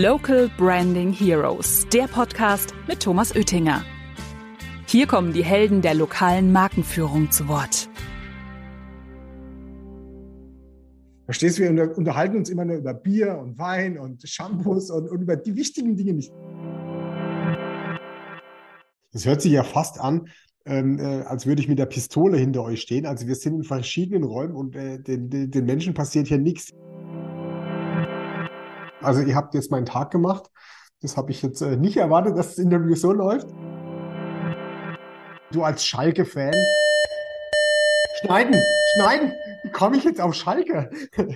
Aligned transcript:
Local 0.00 0.48
Branding 0.56 1.12
Heroes, 1.12 1.86
der 1.92 2.04
Podcast 2.04 2.72
mit 2.88 3.00
Thomas 3.00 3.36
Oettinger. 3.36 3.84
Hier 4.86 5.06
kommen 5.06 5.34
die 5.34 5.44
Helden 5.44 5.82
der 5.82 5.92
lokalen 5.92 6.50
Markenführung 6.50 7.30
zu 7.30 7.46
Wort. 7.46 7.90
Verstehst 11.26 11.58
du, 11.58 11.64
wir 11.64 11.94
unterhalten 11.94 12.38
uns 12.38 12.48
immer 12.48 12.64
nur 12.64 12.76
über 12.76 12.94
Bier 12.94 13.38
und 13.38 13.58
Wein 13.58 13.98
und 13.98 14.26
Shampoos 14.26 14.90
und, 14.90 15.10
und 15.10 15.20
über 15.20 15.36
die 15.36 15.56
wichtigen 15.56 15.94
Dinge 15.94 16.14
nicht. 16.14 16.32
Das 19.12 19.26
hört 19.26 19.42
sich 19.42 19.52
ja 19.52 19.62
fast 19.62 20.00
an, 20.00 20.26
ähm, 20.64 20.98
äh, 21.00 21.20
als 21.24 21.44
würde 21.44 21.60
ich 21.60 21.68
mit 21.68 21.78
der 21.78 21.84
Pistole 21.84 22.38
hinter 22.38 22.62
euch 22.62 22.80
stehen. 22.80 23.04
Also 23.04 23.26
wir 23.26 23.34
sind 23.34 23.56
in 23.56 23.62
verschiedenen 23.62 24.24
Räumen 24.24 24.56
und 24.56 24.74
äh, 24.74 25.02
den, 25.02 25.28
den, 25.28 25.50
den 25.50 25.66
Menschen 25.66 25.92
passiert 25.92 26.28
hier 26.28 26.38
nichts. 26.38 26.72
Also 29.02 29.22
ihr 29.22 29.34
habt 29.34 29.54
jetzt 29.54 29.70
meinen 29.70 29.86
Tag 29.86 30.10
gemacht. 30.10 30.50
Das 31.00 31.16
habe 31.16 31.32
ich 31.32 31.42
jetzt 31.42 31.60
äh, 31.60 31.76
nicht 31.76 31.96
erwartet, 31.96 32.38
dass 32.38 32.50
das 32.50 32.58
Interview 32.58 32.94
so 32.94 33.12
läuft. 33.12 33.48
Du 35.50 35.64
als 35.64 35.84
Schalke-Fan. 35.84 36.54
Schneiden, 38.20 38.54
schneiden. 38.94 39.32
Wie 39.64 39.70
komme 39.72 39.96
ich 39.96 40.04
jetzt 40.04 40.20
auf 40.20 40.34
Schalke? 40.34 40.88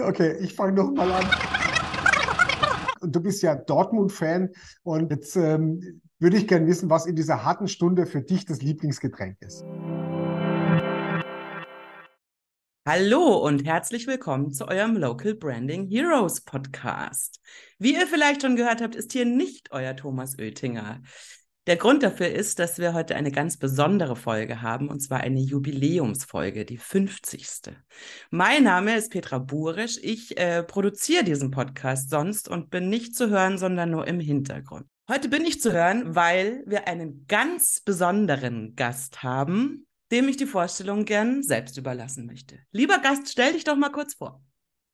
okay, 0.00 0.36
ich 0.40 0.54
fange 0.54 0.72
noch 0.72 0.90
mal 0.90 1.12
an. 1.12 1.24
Du 3.02 3.20
bist 3.20 3.42
ja 3.42 3.54
Dortmund-Fan 3.54 4.50
und 4.82 5.12
jetzt 5.12 5.36
ähm, 5.36 6.00
würde 6.18 6.38
ich 6.38 6.48
gerne 6.48 6.66
wissen, 6.66 6.90
was 6.90 7.06
in 7.06 7.14
dieser 7.14 7.44
harten 7.44 7.68
Stunde 7.68 8.06
für 8.06 8.22
dich 8.22 8.44
das 8.46 8.60
Lieblingsgetränk 8.62 9.36
ist. 9.40 9.64
Hallo 12.88 13.38
und 13.38 13.66
herzlich 13.66 14.06
willkommen 14.06 14.52
zu 14.52 14.68
eurem 14.68 14.96
Local 14.96 15.34
Branding 15.34 15.88
Heroes 15.88 16.42
Podcast. 16.42 17.40
Wie 17.80 17.94
ihr 17.94 18.06
vielleicht 18.06 18.42
schon 18.42 18.54
gehört 18.54 18.80
habt, 18.80 18.94
ist 18.94 19.10
hier 19.10 19.24
nicht 19.24 19.72
euer 19.72 19.96
Thomas 19.96 20.38
Oettinger. 20.38 21.02
Der 21.66 21.78
Grund 21.78 22.04
dafür 22.04 22.28
ist, 22.28 22.60
dass 22.60 22.78
wir 22.78 22.94
heute 22.94 23.16
eine 23.16 23.32
ganz 23.32 23.56
besondere 23.56 24.14
Folge 24.14 24.62
haben, 24.62 24.88
und 24.88 25.00
zwar 25.00 25.18
eine 25.18 25.40
Jubiläumsfolge, 25.40 26.64
die 26.64 26.76
50. 26.76 27.74
Mein 28.30 28.62
Name 28.62 28.94
ist 28.94 29.10
Petra 29.10 29.38
Burisch. 29.40 29.98
Ich 30.00 30.38
äh, 30.38 30.62
produziere 30.62 31.24
diesen 31.24 31.50
Podcast 31.50 32.08
sonst 32.08 32.48
und 32.48 32.70
bin 32.70 32.88
nicht 32.88 33.16
zu 33.16 33.30
hören, 33.30 33.58
sondern 33.58 33.90
nur 33.90 34.06
im 34.06 34.20
Hintergrund. 34.20 34.86
Heute 35.10 35.28
bin 35.28 35.44
ich 35.44 35.60
zu 35.60 35.72
hören, 35.72 36.14
weil 36.14 36.62
wir 36.66 36.86
einen 36.86 37.26
ganz 37.26 37.80
besonderen 37.80 38.76
Gast 38.76 39.24
haben, 39.24 39.86
dem 40.12 40.28
ich 40.28 40.36
die 40.36 40.46
Vorstellung 40.46 41.04
gern 41.04 41.42
selbst 41.42 41.76
überlassen 41.76 42.26
möchte. 42.26 42.58
Lieber 42.72 42.98
Gast, 42.98 43.28
stell 43.28 43.52
dich 43.52 43.64
doch 43.64 43.76
mal 43.76 43.90
kurz 43.90 44.14
vor. 44.14 44.40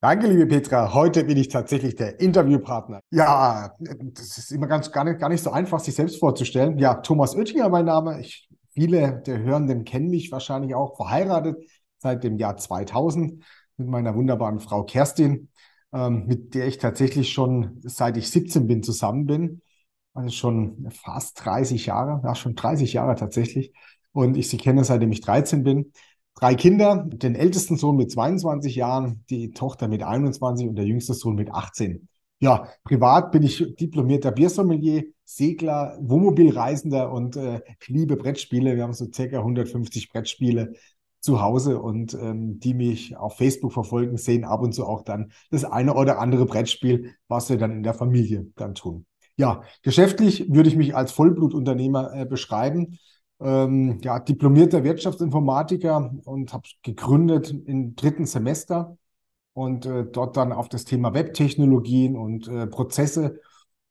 Danke, 0.01 0.27
liebe 0.27 0.47
Petra. 0.47 0.95
Heute 0.95 1.23
bin 1.23 1.37
ich 1.37 1.49
tatsächlich 1.49 1.95
der 1.95 2.19
Interviewpartner. 2.19 3.01
Ja, 3.11 3.73
das 3.79 4.37
ist 4.37 4.51
immer 4.51 4.67
ganz 4.67 4.91
gar 4.91 5.05
nicht, 5.05 5.21
gar 5.21 5.29
nicht 5.29 5.43
so 5.45 5.53
einfach, 5.53 5.79
sich 5.79 5.95
selbst 5.95 6.19
vorzustellen. 6.19 6.77
Ja, 6.79 6.95
Thomas 6.95 7.37
Oettinger, 7.37 7.69
mein 7.69 7.85
Name. 7.85 8.21
Ich, 8.21 8.49
viele 8.73 9.23
der 9.25 9.39
Hörenden 9.39 9.85
kennen 9.85 10.11
mich 10.11 10.33
wahrscheinlich 10.33 10.75
auch 10.75 10.97
verheiratet 10.97 11.57
seit 11.99 12.25
dem 12.25 12.37
Jahr 12.37 12.57
2000 12.57 13.45
mit 13.77 13.89
meiner 13.89 14.17
wunderbaren 14.17 14.59
Frau 14.59 14.83
Kerstin, 14.83 15.51
ähm, 15.93 16.27
mit 16.27 16.55
der 16.55 16.67
ich 16.67 16.79
tatsächlich 16.79 17.33
schon 17.33 17.81
seit 17.83 18.17
ich 18.17 18.29
17 18.29 18.67
bin 18.67 18.83
zusammen 18.83 19.27
bin. 19.27 19.63
Also 20.15 20.31
schon 20.31 20.91
fast 20.91 21.45
30 21.45 21.87
Jahre, 21.87 22.21
ja, 22.25 22.35
schon 22.35 22.57
30 22.57 22.93
Jahre 22.93 23.15
tatsächlich 23.15 23.73
und 24.13 24.37
ich 24.37 24.49
sie 24.49 24.57
kenne, 24.57 24.85
seitdem 24.85 25.13
ich 25.13 25.21
13 25.21 25.63
bin. 25.63 25.93
Drei 26.35 26.55
Kinder, 26.55 27.07
den 27.09 27.35
ältesten 27.35 27.77
Sohn 27.77 27.97
mit 27.97 28.11
22 28.11 28.75
Jahren, 28.75 29.25
die 29.29 29.51
Tochter 29.53 29.89
mit 29.89 30.03
21 30.03 30.69
und 30.69 30.77
der 30.77 30.87
jüngste 30.87 31.15
Sohn 31.15 31.35
mit 31.35 31.51
18. 31.51 32.09
Ja, 32.41 32.69
privat 32.83 33.31
bin 33.31 33.45
ich 33.45 33.77
diplomierter 33.77 34.33
Biersommelier, 34.33 35.05
Segler, 35.25 35.97
Wohnmobilreisender 36.01 37.13
und 37.13 37.37
äh, 37.37 37.61
liebe 37.87 38.17
Brettspiele. 38.17 38.75
Wir 38.75 38.83
haben 38.83 38.93
so 38.93 39.07
circa 39.13 39.39
150 39.39 40.11
Brettspiele 40.11 40.73
zu 41.21 41.41
Hause 41.41 41.81
und 41.81 42.15
ähm, 42.15 42.59
die 42.59 42.75
mich 42.75 43.17
auf 43.17 43.37
Facebook 43.37 43.73
verfolgen, 43.73 44.17
sehen 44.17 44.45
ab 44.45 44.61
und 44.61 44.75
zu 44.75 44.85
auch 44.85 45.03
dann 45.03 45.31
das 45.51 45.65
eine 45.65 45.95
oder 45.95 46.19
andere 46.19 46.47
Brettspiel, 46.47 47.15
was 47.29 47.49
wir 47.49 47.59
dann 47.59 47.71
in 47.71 47.85
der 47.85 47.95
Familie 47.95 48.49
dann 48.57 48.75
tun. 48.75 49.07
Ja, 49.37 49.63
geschäftlich 49.83 50.53
würde 50.53 50.69
ich 50.69 50.77
mich 50.77 50.97
als 50.97 51.13
Vollblutunternehmer 51.13 52.13
äh, 52.13 52.27
beschreiben 52.27 52.99
ähm, 53.45 53.99
ja, 54.03 54.19
diplomierter 54.19 54.85
Wirtschaftsinformatiker 54.85 56.13
und 56.25 56.53
habe 56.53 56.69
gegründet 56.83 57.51
im 57.67 57.95
dritten 57.95 58.27
Semester 58.27 58.97
und 59.55 59.87
äh, 59.87 60.05
dort 60.05 60.37
dann 60.37 60.53
auf 60.53 60.69
das 60.69 60.85
Thema 60.85 61.15
Webtechnologien 61.15 62.17
und 62.17 62.49
äh, 62.49 62.67
Prozesse 62.67 63.41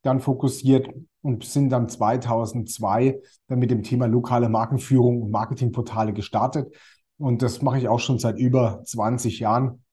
dann 0.01 0.19
fokussiert 0.19 0.89
und 1.21 1.43
sind 1.43 1.69
dann 1.69 1.87
2002 1.87 3.21
dann 3.47 3.59
mit 3.59 3.69
dem 3.71 3.83
Thema 3.83 4.07
lokale 4.07 4.49
Markenführung 4.49 5.21
und 5.21 5.31
Marketingportale 5.31 6.13
gestartet. 6.13 6.73
Und 7.17 7.43
das 7.43 7.61
mache 7.61 7.77
ich 7.77 7.87
auch 7.87 7.99
schon 7.99 8.17
seit 8.17 8.39
über 8.39 8.81
20 8.83 9.39
Jahren 9.39 9.83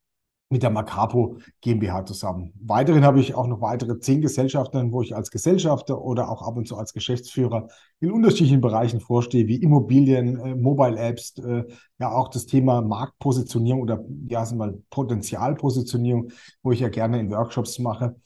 mit 0.51 0.63
der 0.63 0.71
Macapo 0.71 1.39
GmbH 1.61 2.07
zusammen. 2.07 2.53
Weiterhin 2.61 3.05
habe 3.05 3.21
ich 3.21 3.35
auch 3.35 3.47
noch 3.47 3.61
weitere 3.61 3.99
zehn 3.99 4.21
Gesellschaften, 4.21 4.93
wo 4.93 5.03
ich 5.03 5.15
als 5.15 5.31
Gesellschafter 5.31 6.01
oder 6.01 6.31
auch 6.31 6.43
ab 6.43 6.57
und 6.57 6.67
zu 6.67 6.77
als 6.77 6.93
Geschäftsführer 6.93 7.69
in 8.01 8.11
unterschiedlichen 8.11 8.61
Bereichen 8.61 9.01
vorstehe, 9.01 9.47
wie 9.47 9.57
Immobilien, 9.57 10.39
äh, 10.41 10.55
Mobile 10.55 10.99
Apps, 10.99 11.37
äh, 11.39 11.65
ja 11.99 12.13
auch 12.13 12.29
das 12.29 12.47
Thema 12.47 12.81
Marktpositionierung 12.81 13.83
oder 13.83 14.05
ja, 14.29 14.45
sagen 14.45 14.61
wir 14.61 14.67
mal 14.67 14.83
Potenzialpositionierung, 14.91 16.31
wo 16.63 16.73
ich 16.73 16.81
ja 16.81 16.89
gerne 16.89 17.21
in 17.21 17.31
Workshops 17.31 17.79
mache. 17.79 18.17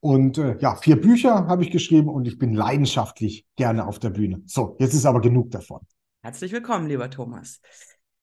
Und 0.00 0.36
äh, 0.38 0.58
ja, 0.58 0.76
vier 0.76 1.00
Bücher 1.00 1.46
habe 1.46 1.62
ich 1.62 1.70
geschrieben 1.70 2.08
und 2.08 2.26
ich 2.26 2.38
bin 2.38 2.52
leidenschaftlich 2.52 3.46
gerne 3.56 3.86
auf 3.86 3.98
der 3.98 4.10
Bühne. 4.10 4.42
So, 4.44 4.76
jetzt 4.78 4.92
ist 4.92 5.06
aber 5.06 5.20
genug 5.20 5.50
davon. 5.50 5.80
Herzlich 6.22 6.52
willkommen, 6.52 6.88
lieber 6.88 7.08
Thomas. 7.10 7.60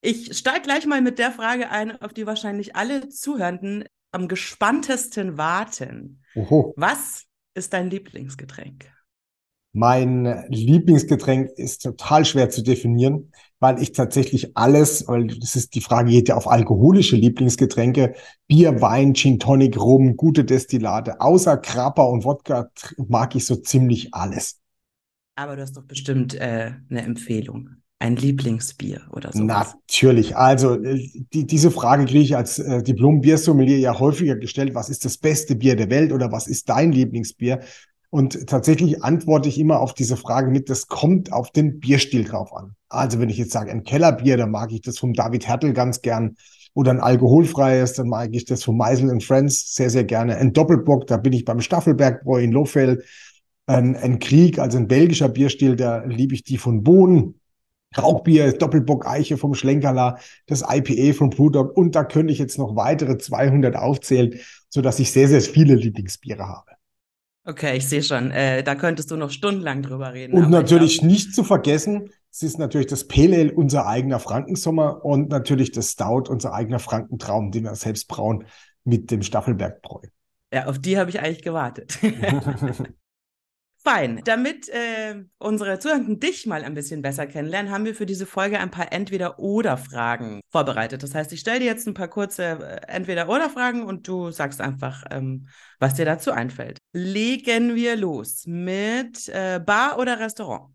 Ich 0.04 0.36
steige 0.36 0.62
gleich 0.62 0.84
mal 0.84 1.00
mit 1.00 1.20
der 1.20 1.30
Frage 1.30 1.70
ein, 1.70 2.02
auf 2.02 2.12
die 2.12 2.26
wahrscheinlich 2.26 2.74
alle 2.74 3.08
Zuhörenden 3.08 3.84
am 4.10 4.26
gespanntesten 4.26 5.38
warten. 5.38 6.22
Oho. 6.34 6.74
Was 6.76 7.22
ist 7.54 7.72
dein 7.72 7.88
Lieblingsgetränk? 7.88 8.90
Mein 9.72 10.44
Lieblingsgetränk 10.48 11.50
ist 11.56 11.82
total 11.82 12.24
schwer 12.24 12.50
zu 12.50 12.62
definieren, 12.62 13.32
weil 13.60 13.80
ich 13.80 13.92
tatsächlich 13.92 14.56
alles, 14.56 15.06
weil 15.06 15.28
das 15.28 15.54
ist 15.54 15.76
die 15.76 15.80
Frage, 15.80 16.10
geht 16.10 16.28
ja 16.28 16.36
auf 16.36 16.48
alkoholische 16.48 17.14
Lieblingsgetränke, 17.14 18.14
Bier, 18.48 18.80
Wein, 18.80 19.14
Gin 19.14 19.38
Tonic, 19.38 19.80
Rum, 19.80 20.16
gute 20.16 20.44
Destillate, 20.44 21.20
außer 21.20 21.56
Krapper 21.58 22.08
und 22.08 22.24
Wodka 22.24 22.70
mag 22.96 23.36
ich 23.36 23.46
so 23.46 23.54
ziemlich 23.54 24.12
alles. 24.12 24.58
Aber 25.36 25.54
du 25.54 25.62
hast 25.62 25.76
doch 25.76 25.84
bestimmt 25.84 26.34
äh, 26.34 26.72
eine 26.90 27.02
Empfehlung 27.02 27.81
ein 28.02 28.16
Lieblingsbier 28.16 29.02
oder 29.12 29.30
so? 29.32 29.44
Natürlich. 29.44 30.36
Also 30.36 30.74
äh, 30.82 31.08
die, 31.32 31.46
diese 31.46 31.70
Frage 31.70 32.04
kriege 32.04 32.20
ich 32.20 32.36
als 32.36 32.58
äh, 32.58 32.82
Diplom-Biersommelier 32.82 33.78
ja 33.78 33.98
häufiger 33.98 34.34
gestellt. 34.34 34.74
Was 34.74 34.90
ist 34.90 35.04
das 35.04 35.18
beste 35.18 35.54
Bier 35.54 35.76
der 35.76 35.88
Welt 35.88 36.12
oder 36.12 36.32
was 36.32 36.48
ist 36.48 36.68
dein 36.68 36.90
Lieblingsbier? 36.90 37.60
Und 38.10 38.48
tatsächlich 38.48 39.04
antworte 39.04 39.48
ich 39.48 39.58
immer 39.58 39.78
auf 39.78 39.94
diese 39.94 40.16
Frage 40.16 40.50
mit, 40.50 40.68
das 40.68 40.88
kommt 40.88 41.32
auf 41.32 41.52
den 41.52 41.78
Bierstil 41.78 42.24
drauf 42.24 42.52
an. 42.54 42.74
Also 42.88 43.20
wenn 43.20 43.30
ich 43.30 43.38
jetzt 43.38 43.52
sage, 43.52 43.70
ein 43.70 43.84
Kellerbier, 43.84 44.36
dann 44.36 44.50
mag 44.50 44.72
ich 44.72 44.80
das 44.80 44.98
vom 44.98 45.14
David 45.14 45.46
Hertel 45.46 45.72
ganz 45.72 46.02
gern. 46.02 46.36
Oder 46.74 46.90
ein 46.90 47.00
alkoholfreies, 47.00 47.92
dann 47.94 48.08
mag 48.08 48.30
ich 48.32 48.46
das 48.46 48.64
von 48.64 48.76
Meisel 48.76 49.20
Friends 49.20 49.74
sehr, 49.74 49.90
sehr 49.90 50.04
gerne. 50.04 50.36
Ein 50.36 50.54
Doppelbock, 50.54 51.06
da 51.06 51.18
bin 51.18 51.34
ich 51.34 51.44
beim 51.44 51.60
Staffelbergbräu 51.60 52.42
in 52.42 52.50
Lohfeld. 52.50 53.04
Ein, 53.66 53.94
ein 53.94 54.18
Krieg, 54.18 54.58
also 54.58 54.78
ein 54.78 54.88
belgischer 54.88 55.28
Bierstil, 55.28 55.76
da 55.76 56.02
liebe 56.04 56.34
ich 56.34 56.42
die 56.42 56.58
von 56.58 56.82
Bohnen. 56.82 57.38
Rauchbier, 57.96 58.52
Doppelbock 58.52 59.06
Eiche 59.06 59.36
vom 59.36 59.54
Schlenkerler, 59.54 60.18
das 60.46 60.62
IPA 60.68 61.14
vom 61.14 61.30
Brewdog 61.30 61.76
und 61.76 61.94
da 61.94 62.04
könnte 62.04 62.32
ich 62.32 62.38
jetzt 62.38 62.58
noch 62.58 62.76
weitere 62.76 63.18
200 63.18 63.76
aufzählen, 63.76 64.38
so 64.68 64.80
dass 64.80 64.98
ich 64.98 65.10
sehr, 65.12 65.28
sehr 65.28 65.40
viele 65.40 65.74
Lieblingsbiere 65.74 66.46
habe. 66.46 66.72
Okay, 67.44 67.76
ich 67.76 67.88
sehe 67.88 68.02
schon. 68.02 68.30
Äh, 68.30 68.62
da 68.62 68.76
könntest 68.76 69.10
du 69.10 69.16
noch 69.16 69.30
stundenlang 69.30 69.82
drüber 69.82 70.12
reden. 70.12 70.34
Und 70.34 70.50
natürlich 70.50 70.98
glaub... 70.98 71.10
nicht 71.10 71.34
zu 71.34 71.42
vergessen, 71.42 72.10
es 72.30 72.42
ist 72.42 72.58
natürlich 72.58 72.86
das 72.86 73.08
Pale 73.08 73.36
Ale, 73.36 73.52
unser 73.52 73.86
eigener 73.86 74.20
Frankensommer 74.20 75.04
und 75.04 75.28
natürlich 75.28 75.72
das 75.72 75.90
Stout, 75.90 76.30
unser 76.30 76.54
eigener 76.54 76.78
Frankentraum, 76.78 77.50
den 77.50 77.64
wir 77.64 77.74
selbst 77.74 78.06
brauen 78.06 78.44
mit 78.84 79.10
dem 79.10 79.22
Staffelbergbräu. 79.22 80.06
Ja, 80.52 80.66
auf 80.66 80.78
die 80.78 80.98
habe 80.98 81.10
ich 81.10 81.20
eigentlich 81.20 81.42
gewartet. 81.42 81.98
Fein. 83.84 84.20
Damit 84.24 84.68
äh, 84.68 85.24
unsere 85.38 85.78
Zuhörenden 85.80 86.20
dich 86.20 86.46
mal 86.46 86.62
ein 86.62 86.74
bisschen 86.74 87.02
besser 87.02 87.26
kennenlernen, 87.26 87.72
haben 87.72 87.84
wir 87.84 87.96
für 87.96 88.06
diese 88.06 88.26
Folge 88.26 88.60
ein 88.60 88.70
paar 88.70 88.92
Entweder-Oder-Fragen 88.92 90.40
vorbereitet. 90.50 91.02
Das 91.02 91.16
heißt, 91.16 91.32
ich 91.32 91.40
stelle 91.40 91.60
dir 91.60 91.66
jetzt 91.66 91.88
ein 91.88 91.94
paar 91.94 92.06
kurze 92.06 92.44
äh, 92.44 92.80
Entweder-Oder-Fragen 92.86 93.82
und 93.82 94.06
du 94.06 94.30
sagst 94.30 94.60
einfach, 94.60 95.04
ähm, 95.10 95.48
was 95.80 95.94
dir 95.94 96.04
dazu 96.04 96.30
einfällt. 96.30 96.78
Legen 96.92 97.74
wir 97.74 97.96
los 97.96 98.44
mit 98.46 99.28
äh, 99.28 99.58
Bar 99.58 99.98
oder 99.98 100.20
Restaurant? 100.20 100.70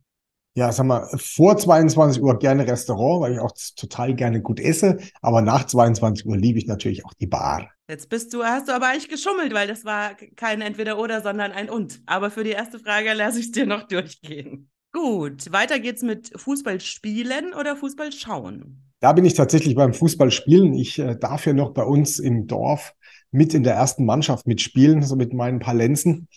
Ja, 0.57 0.71
sag 0.71 0.87
mal, 0.87 1.07
vor 1.17 1.55
22 1.55 2.19
Uhr 2.19 2.39
gerne 2.39 2.65
Restaurant, 2.65 3.21
weil 3.21 3.33
ich 3.33 3.39
auch 3.39 3.51
total 3.75 4.15
gerne 4.15 4.41
gut 4.41 4.59
esse. 4.59 4.97
Aber 5.21 5.43
nach 5.43 5.67
22 5.67 6.25
Uhr 6.25 6.35
liebe 6.35 6.57
ich 6.57 6.65
natürlich 6.65 7.05
auch 7.05 7.13
die 7.13 7.27
Bar. 7.27 7.69
Jetzt 7.87 8.09
bist 8.09 8.33
du, 8.33 8.43
hast 8.43 8.67
du 8.67 8.71
aber 8.71 8.87
eigentlich 8.87 9.07
geschummelt, 9.07 9.53
weil 9.53 9.67
das 9.67 9.85
war 9.85 10.15
kein 10.35 10.61
Entweder-Oder, 10.61 11.21
sondern 11.21 11.51
ein 11.51 11.69
Und. 11.69 12.01
Aber 12.07 12.31
für 12.31 12.43
die 12.43 12.49
erste 12.49 12.79
Frage 12.79 13.13
lasse 13.13 13.37
ich 13.37 13.45
es 13.45 13.51
dir 13.51 13.67
noch 13.67 13.83
durchgehen. 13.87 14.71
Gut, 14.91 15.51
weiter 15.51 15.79
geht's 15.79 16.01
mit 16.01 16.31
Fußball 16.35 16.81
spielen 16.81 17.53
oder 17.53 17.75
Fußball 17.75 18.11
schauen. 18.11 18.81
Da 18.99 19.13
bin 19.13 19.25
ich 19.25 19.35
tatsächlich 19.35 19.75
beim 19.75 19.93
Fußball 19.93 20.31
spielen. 20.31 20.73
Ich 20.73 20.97
äh, 20.97 21.15
darf 21.15 21.45
ja 21.45 21.53
noch 21.53 21.69
bei 21.69 21.83
uns 21.83 22.17
im 22.17 22.47
Dorf 22.47 22.95
mit 23.29 23.53
in 23.53 23.61
der 23.61 23.75
ersten 23.75 24.05
Mannschaft 24.05 24.47
mitspielen, 24.47 25.03
so 25.03 25.15
mit 25.15 25.33
meinen 25.33 25.59
paar 25.59 25.75
Lenzen. 25.75 26.27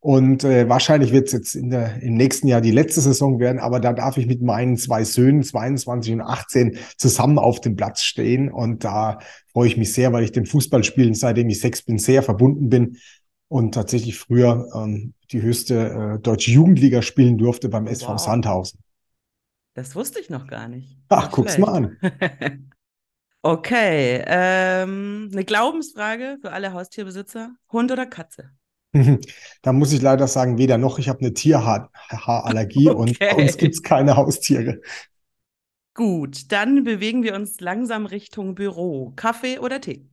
Und 0.00 0.44
äh, 0.44 0.68
wahrscheinlich 0.68 1.12
wird 1.12 1.26
es 1.26 1.32
jetzt 1.32 1.54
in 1.56 1.70
der, 1.70 2.00
im 2.02 2.14
nächsten 2.14 2.46
Jahr 2.46 2.60
die 2.60 2.70
letzte 2.70 3.00
Saison 3.00 3.40
werden, 3.40 3.58
aber 3.58 3.80
da 3.80 3.92
darf 3.92 4.16
ich 4.16 4.26
mit 4.26 4.42
meinen 4.42 4.76
zwei 4.76 5.02
Söhnen, 5.02 5.42
22 5.42 6.12
und 6.12 6.20
18, 6.20 6.78
zusammen 6.96 7.38
auf 7.38 7.60
dem 7.60 7.74
Platz 7.74 8.02
stehen. 8.02 8.50
Und 8.50 8.84
da 8.84 9.18
freue 9.52 9.66
ich 9.66 9.76
mich 9.76 9.92
sehr, 9.92 10.12
weil 10.12 10.22
ich 10.22 10.30
dem 10.30 10.46
Fußballspielen, 10.46 11.14
seitdem 11.14 11.48
ich 11.48 11.60
sechs 11.60 11.82
bin, 11.82 11.98
sehr 11.98 12.22
verbunden 12.22 12.68
bin 12.68 12.98
und 13.48 13.74
tatsächlich 13.74 14.18
früher 14.18 14.68
ähm, 14.74 15.14
die 15.32 15.42
höchste 15.42 16.18
äh, 16.18 16.22
deutsche 16.22 16.52
Jugendliga 16.52 17.02
spielen 17.02 17.36
durfte 17.36 17.68
beim 17.68 17.86
SV 17.86 18.12
wow. 18.12 18.20
Sandhausen. 18.20 18.80
Das 19.74 19.96
wusste 19.96 20.20
ich 20.20 20.30
noch 20.30 20.46
gar 20.46 20.68
nicht. 20.68 20.96
Ach, 21.08 21.24
nicht 21.24 21.32
guck's 21.32 21.54
schlecht. 21.54 21.68
mal 21.68 21.74
an. 21.76 21.96
okay, 23.42 24.22
ähm, 24.26 25.30
eine 25.32 25.44
Glaubensfrage 25.44 26.38
für 26.40 26.52
alle 26.52 26.72
Haustierbesitzer: 26.72 27.50
Hund 27.72 27.90
oder 27.90 28.06
Katze? 28.06 28.50
Da 29.62 29.72
muss 29.72 29.92
ich 29.92 30.00
leider 30.00 30.26
sagen, 30.28 30.58
weder 30.58 30.78
noch. 30.78 30.98
Ich 30.98 31.08
habe 31.08 31.20
eine 31.20 31.34
Tierhaarallergie 31.34 32.90
okay. 32.90 32.96
und 32.98 33.18
bei 33.18 33.34
uns 33.34 33.56
gibt 33.56 33.74
es 33.74 33.82
keine 33.82 34.16
Haustiere. 34.16 34.80
Gut, 35.94 36.52
dann 36.52 36.84
bewegen 36.84 37.24
wir 37.24 37.34
uns 37.34 37.60
langsam 37.60 38.06
Richtung 38.06 38.54
Büro. 38.54 39.12
Kaffee 39.16 39.58
oder 39.58 39.80
Tee? 39.80 40.06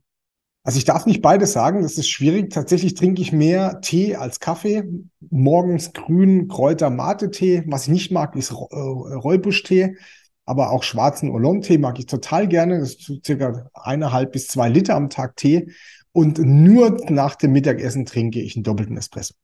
Also 0.64 0.78
ich 0.78 0.84
darf 0.84 1.06
nicht 1.06 1.22
beides 1.22 1.52
sagen, 1.52 1.82
das 1.82 1.96
ist 1.96 2.08
schwierig. 2.08 2.50
Tatsächlich 2.50 2.94
trinke 2.94 3.22
ich 3.22 3.30
mehr 3.30 3.80
Tee 3.82 4.16
als 4.16 4.40
Kaffee. 4.40 4.82
Morgens 5.30 5.92
grün 5.92 6.48
Kräuter 6.48 6.90
Mate 6.90 7.30
Tee. 7.30 7.62
Was 7.68 7.84
ich 7.84 7.92
nicht 7.92 8.10
mag, 8.10 8.34
ist 8.34 8.50
äh, 8.50 8.54
Räubuschtee. 8.54 9.96
Aber 10.44 10.70
auch 10.72 10.82
schwarzen 10.82 11.30
Oolong-Tee 11.30 11.78
mag 11.78 12.00
ich 12.00 12.06
total 12.06 12.48
gerne. 12.48 12.80
Das 12.80 12.94
ist 12.94 13.24
circa 13.24 13.70
eineinhalb 13.74 14.32
bis 14.32 14.48
zwei 14.48 14.68
Liter 14.68 14.96
am 14.96 15.08
Tag 15.08 15.36
Tee. 15.36 15.70
Und 16.16 16.38
nur 16.38 16.96
nach 17.10 17.34
dem 17.34 17.52
Mittagessen 17.52 18.06
trinke 18.06 18.40
ich 18.40 18.56
einen 18.56 18.64
doppelten 18.64 18.96
Espresso. 18.96 19.34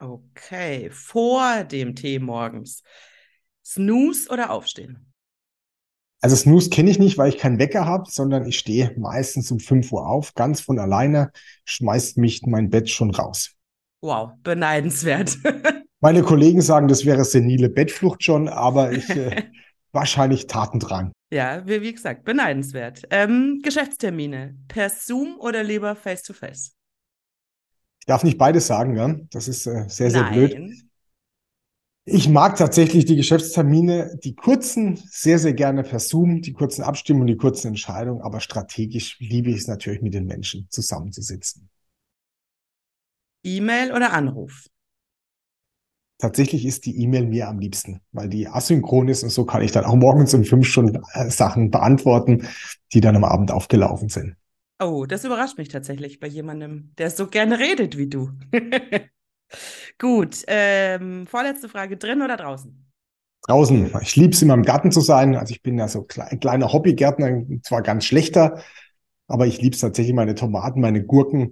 Okay, 0.00 0.90
vor 0.90 1.62
dem 1.62 1.94
Tee 1.94 2.18
morgens. 2.18 2.82
Snooze 3.64 4.28
oder 4.28 4.50
Aufstehen? 4.50 5.12
Also 6.20 6.34
Snooze 6.34 6.70
kenne 6.70 6.90
ich 6.90 6.98
nicht, 6.98 7.16
weil 7.16 7.28
ich 7.28 7.38
keinen 7.38 7.60
Wecker 7.60 7.84
habe, 7.84 8.10
sondern 8.10 8.44
ich 8.44 8.58
stehe 8.58 8.92
meistens 8.98 9.52
um 9.52 9.60
5 9.60 9.92
Uhr 9.92 10.08
auf, 10.08 10.34
ganz 10.34 10.60
von 10.60 10.80
alleine, 10.80 11.30
schmeißt 11.64 12.18
mich 12.18 12.42
mein 12.42 12.70
Bett 12.70 12.90
schon 12.90 13.12
raus. 13.12 13.52
Wow, 14.00 14.32
beneidenswert. 14.42 15.38
Meine 16.00 16.22
Kollegen 16.22 16.60
sagen, 16.60 16.88
das 16.88 17.04
wäre 17.04 17.24
senile 17.24 17.70
Bettflucht 17.70 18.24
schon, 18.24 18.48
aber 18.48 18.90
ich 18.90 19.08
äh, 19.10 19.44
wahrscheinlich 19.92 20.48
Tatendrang. 20.48 21.12
Ja, 21.34 21.66
wie, 21.66 21.82
wie 21.82 21.92
gesagt, 21.92 22.24
beneidenswert. 22.24 23.02
Ähm, 23.10 23.58
Geschäftstermine, 23.60 24.56
per 24.68 24.88
Zoom 24.88 25.36
oder 25.40 25.64
lieber 25.64 25.96
face-to-face? 25.96 26.68
-face? 26.68 26.72
Ich 27.98 28.06
darf 28.06 28.22
nicht 28.22 28.38
beides 28.38 28.68
sagen, 28.68 28.96
ja. 28.96 29.16
Das 29.32 29.48
ist 29.48 29.66
äh, 29.66 29.84
sehr, 29.88 30.12
sehr 30.12 30.22
Nein. 30.22 30.32
blöd. 30.32 30.72
Ich 32.04 32.28
mag 32.28 32.54
tatsächlich 32.54 33.04
die 33.04 33.16
Geschäftstermine, 33.16 34.16
die 34.22 34.36
kurzen, 34.36 34.96
sehr, 35.10 35.40
sehr 35.40 35.54
gerne 35.54 35.82
per 35.82 35.98
Zoom, 35.98 36.40
die 36.40 36.52
kurzen 36.52 36.84
Abstimmungen, 36.84 37.26
die 37.26 37.36
kurzen 37.36 37.68
Entscheidungen, 37.68 38.22
aber 38.22 38.38
strategisch 38.38 39.18
liebe 39.18 39.50
ich 39.50 39.56
es 39.56 39.66
natürlich, 39.66 40.02
mit 40.02 40.14
den 40.14 40.26
Menschen 40.26 40.68
zusammenzusitzen. 40.70 41.68
E-Mail 43.42 43.90
oder 43.90 44.12
Anruf? 44.12 44.68
Tatsächlich 46.24 46.64
ist 46.64 46.86
die 46.86 47.02
E-Mail 47.02 47.26
mir 47.26 47.48
am 47.48 47.58
liebsten, 47.58 48.00
weil 48.12 48.30
die 48.30 48.48
asynchron 48.48 49.08
ist 49.08 49.22
und 49.24 49.28
so 49.28 49.44
kann 49.44 49.60
ich 49.60 49.72
dann 49.72 49.84
auch 49.84 49.94
morgens 49.94 50.32
um 50.32 50.42
fünf 50.42 50.66
Stunden 50.66 51.02
äh, 51.12 51.28
Sachen 51.28 51.70
beantworten, 51.70 52.48
die 52.94 53.02
dann 53.02 53.14
am 53.14 53.24
Abend 53.24 53.50
aufgelaufen 53.50 54.08
sind. 54.08 54.34
Oh, 54.82 55.04
das 55.04 55.24
überrascht 55.24 55.58
mich 55.58 55.68
tatsächlich 55.68 56.20
bei 56.20 56.26
jemandem, 56.26 56.94
der 56.96 57.10
so 57.10 57.26
gerne 57.26 57.58
redet 57.58 57.98
wie 57.98 58.08
du. 58.08 58.30
Gut, 59.98 60.42
ähm, 60.46 61.26
vorletzte 61.26 61.68
Frage, 61.68 61.98
drin 61.98 62.22
oder 62.22 62.38
draußen? 62.38 62.90
Draußen. 63.46 63.92
Ich 64.00 64.16
liebe 64.16 64.32
es 64.32 64.40
immer 64.40 64.54
im 64.54 64.62
Garten 64.62 64.90
zu 64.90 65.02
sein. 65.02 65.36
Also 65.36 65.52
ich 65.52 65.60
bin 65.62 65.76
ja 65.76 65.88
so 65.88 66.06
ein 66.16 66.40
kleiner 66.40 66.72
Hobbygärtner, 66.72 67.42
zwar 67.62 67.82
ganz 67.82 68.06
schlechter, 68.06 68.62
aber 69.28 69.46
ich 69.46 69.60
liebe 69.60 69.74
es 69.74 69.80
tatsächlich, 69.82 70.14
meine 70.14 70.34
Tomaten, 70.34 70.80
meine 70.80 71.04
Gurken, 71.04 71.50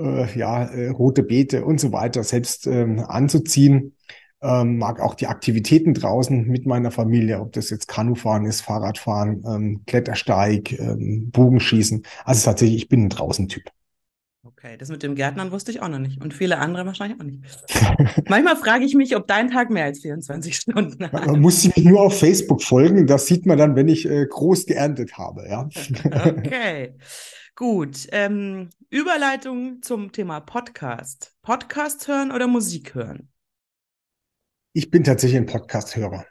äh, 0.00 0.38
ja, 0.38 0.64
äh, 0.64 0.88
rote 0.88 1.22
Beete 1.22 1.64
und 1.64 1.80
so 1.80 1.92
weiter 1.92 2.22
selbst 2.24 2.66
ähm, 2.66 3.00
anzuziehen 3.00 3.94
ähm, 4.42 4.78
mag 4.78 5.00
auch 5.00 5.14
die 5.14 5.26
Aktivitäten 5.26 5.94
draußen 5.94 6.46
mit 6.46 6.66
meiner 6.66 6.90
Familie, 6.90 7.40
ob 7.40 7.52
das 7.52 7.70
jetzt 7.70 7.88
Kanufahren 7.88 8.46
ist, 8.46 8.62
Fahrradfahren, 8.62 9.44
ähm, 9.46 9.82
Klettersteig, 9.86 10.78
ähm, 10.78 11.30
Bogenschießen. 11.30 12.02
Also 12.24 12.44
tatsächlich, 12.44 12.82
ich 12.82 12.88
bin 12.88 13.04
ein 13.04 13.08
Draußen-Typ. 13.10 13.64
Okay, 14.42 14.78
das 14.78 14.88
mit 14.88 15.02
dem 15.02 15.14
Gärtnern 15.14 15.52
wusste 15.52 15.70
ich 15.70 15.82
auch 15.82 15.88
noch 15.88 15.98
nicht. 15.98 16.22
Und 16.22 16.32
viele 16.32 16.58
andere 16.58 16.86
wahrscheinlich 16.86 17.20
auch 17.20 17.24
nicht. 17.24 17.40
Manchmal 18.28 18.56
frage 18.56 18.84
ich 18.86 18.94
mich, 18.94 19.14
ob 19.14 19.26
dein 19.26 19.50
Tag 19.50 19.68
mehr 19.68 19.84
als 19.84 20.00
24 20.00 20.56
Stunden 20.56 21.04
hat. 21.04 21.26
Man 21.26 21.40
muss 21.40 21.62
sich 21.62 21.76
nur 21.76 22.00
auf 22.00 22.18
Facebook 22.18 22.62
folgen. 22.62 23.06
Das 23.06 23.26
sieht 23.26 23.44
man 23.44 23.58
dann, 23.58 23.76
wenn 23.76 23.88
ich 23.88 24.08
äh, 24.08 24.26
groß 24.26 24.64
geerntet 24.64 25.18
habe. 25.18 25.46
Ja? 25.46 25.68
okay, 26.04 26.94
gut. 27.60 28.08
Ähm, 28.10 28.70
Überleitung 28.88 29.82
zum 29.82 30.12
Thema 30.12 30.40
Podcast. 30.40 31.34
Podcast 31.42 32.08
hören 32.08 32.32
oder 32.32 32.46
Musik 32.46 32.94
hören? 32.94 33.28
Ich 34.72 34.90
bin 34.90 35.04
tatsächlich 35.04 35.36
ein 35.36 35.44
Podcast-Hörer. 35.44 36.24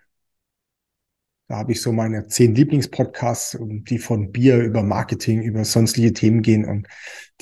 Da 1.47 1.55
habe 1.57 1.71
ich 1.71 1.83
so 1.83 1.91
meine 1.91 2.25
zehn 2.25 2.55
Lieblingspodcasts, 2.55 3.59
die 3.61 3.99
von 3.99 4.31
Bier 4.31 4.57
über 4.57 4.81
Marketing, 4.81 5.43
über 5.43 5.65
sonstige 5.65 6.13
Themen 6.13 6.41
gehen. 6.41 6.65
Und 6.65 6.87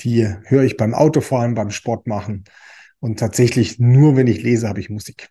die 0.00 0.28
höre 0.44 0.64
ich 0.64 0.76
beim 0.76 0.92
Autofahren, 0.92 1.54
beim 1.54 1.70
Sport 1.70 2.06
machen. 2.06 2.44
Und 3.00 3.18
tatsächlich 3.18 3.78
nur, 3.78 4.16
wenn 4.16 4.26
ich 4.26 4.42
lese, 4.42 4.68
habe 4.68 4.80
ich 4.80 4.90
Musik. 4.90 5.30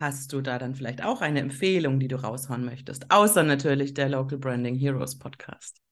Hast 0.00 0.32
du 0.32 0.40
da 0.40 0.58
dann 0.58 0.74
vielleicht 0.74 1.04
auch 1.04 1.20
eine 1.20 1.38
Empfehlung, 1.38 2.00
die 2.00 2.08
du 2.08 2.16
raushauen 2.16 2.64
möchtest? 2.64 3.12
Außer 3.12 3.44
natürlich 3.44 3.94
der 3.94 4.08
Local 4.08 4.38
Branding 4.38 4.74
Heroes 4.74 5.16
Podcast. 5.16 5.85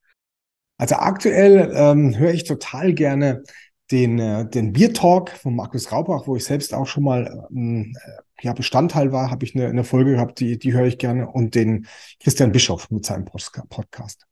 Also 0.77 0.97
aktuell 0.97 1.73
ähm, 1.75 2.19
höre 2.19 2.33
ich 2.33 2.45
total 2.45 2.95
gerne 2.95 3.43
den, 3.91 4.19
äh, 4.19 4.49
den 4.49 4.73
Bier 4.73 4.93
Talk 4.93 5.31
von 5.31 5.55
Markus 5.55 5.93
Raubach, 5.93 6.27
wo 6.27 6.37
ich 6.37 6.45
selbst 6.45 6.75
auch 6.75 6.87
schon 6.87 7.05
mal 7.05 7.47
ähm, 7.51 7.95
ja, 8.41 8.53
Bestandteil 8.53 9.13
war, 9.13 9.31
habe 9.31 9.45
ich 9.45 9.55
eine, 9.55 9.69
eine 9.69 9.85
Folge 9.85 10.13
gehabt, 10.13 10.41
die, 10.41 10.59
die 10.59 10.73
höre 10.73 10.87
ich 10.87 10.99
gerne, 10.99 11.29
und 11.29 11.55
den 11.55 11.87
Christian 12.21 12.53
Bischoff 12.53 12.91
mit 12.91 13.05
seinem 13.07 13.25
Podcast. 13.25 14.27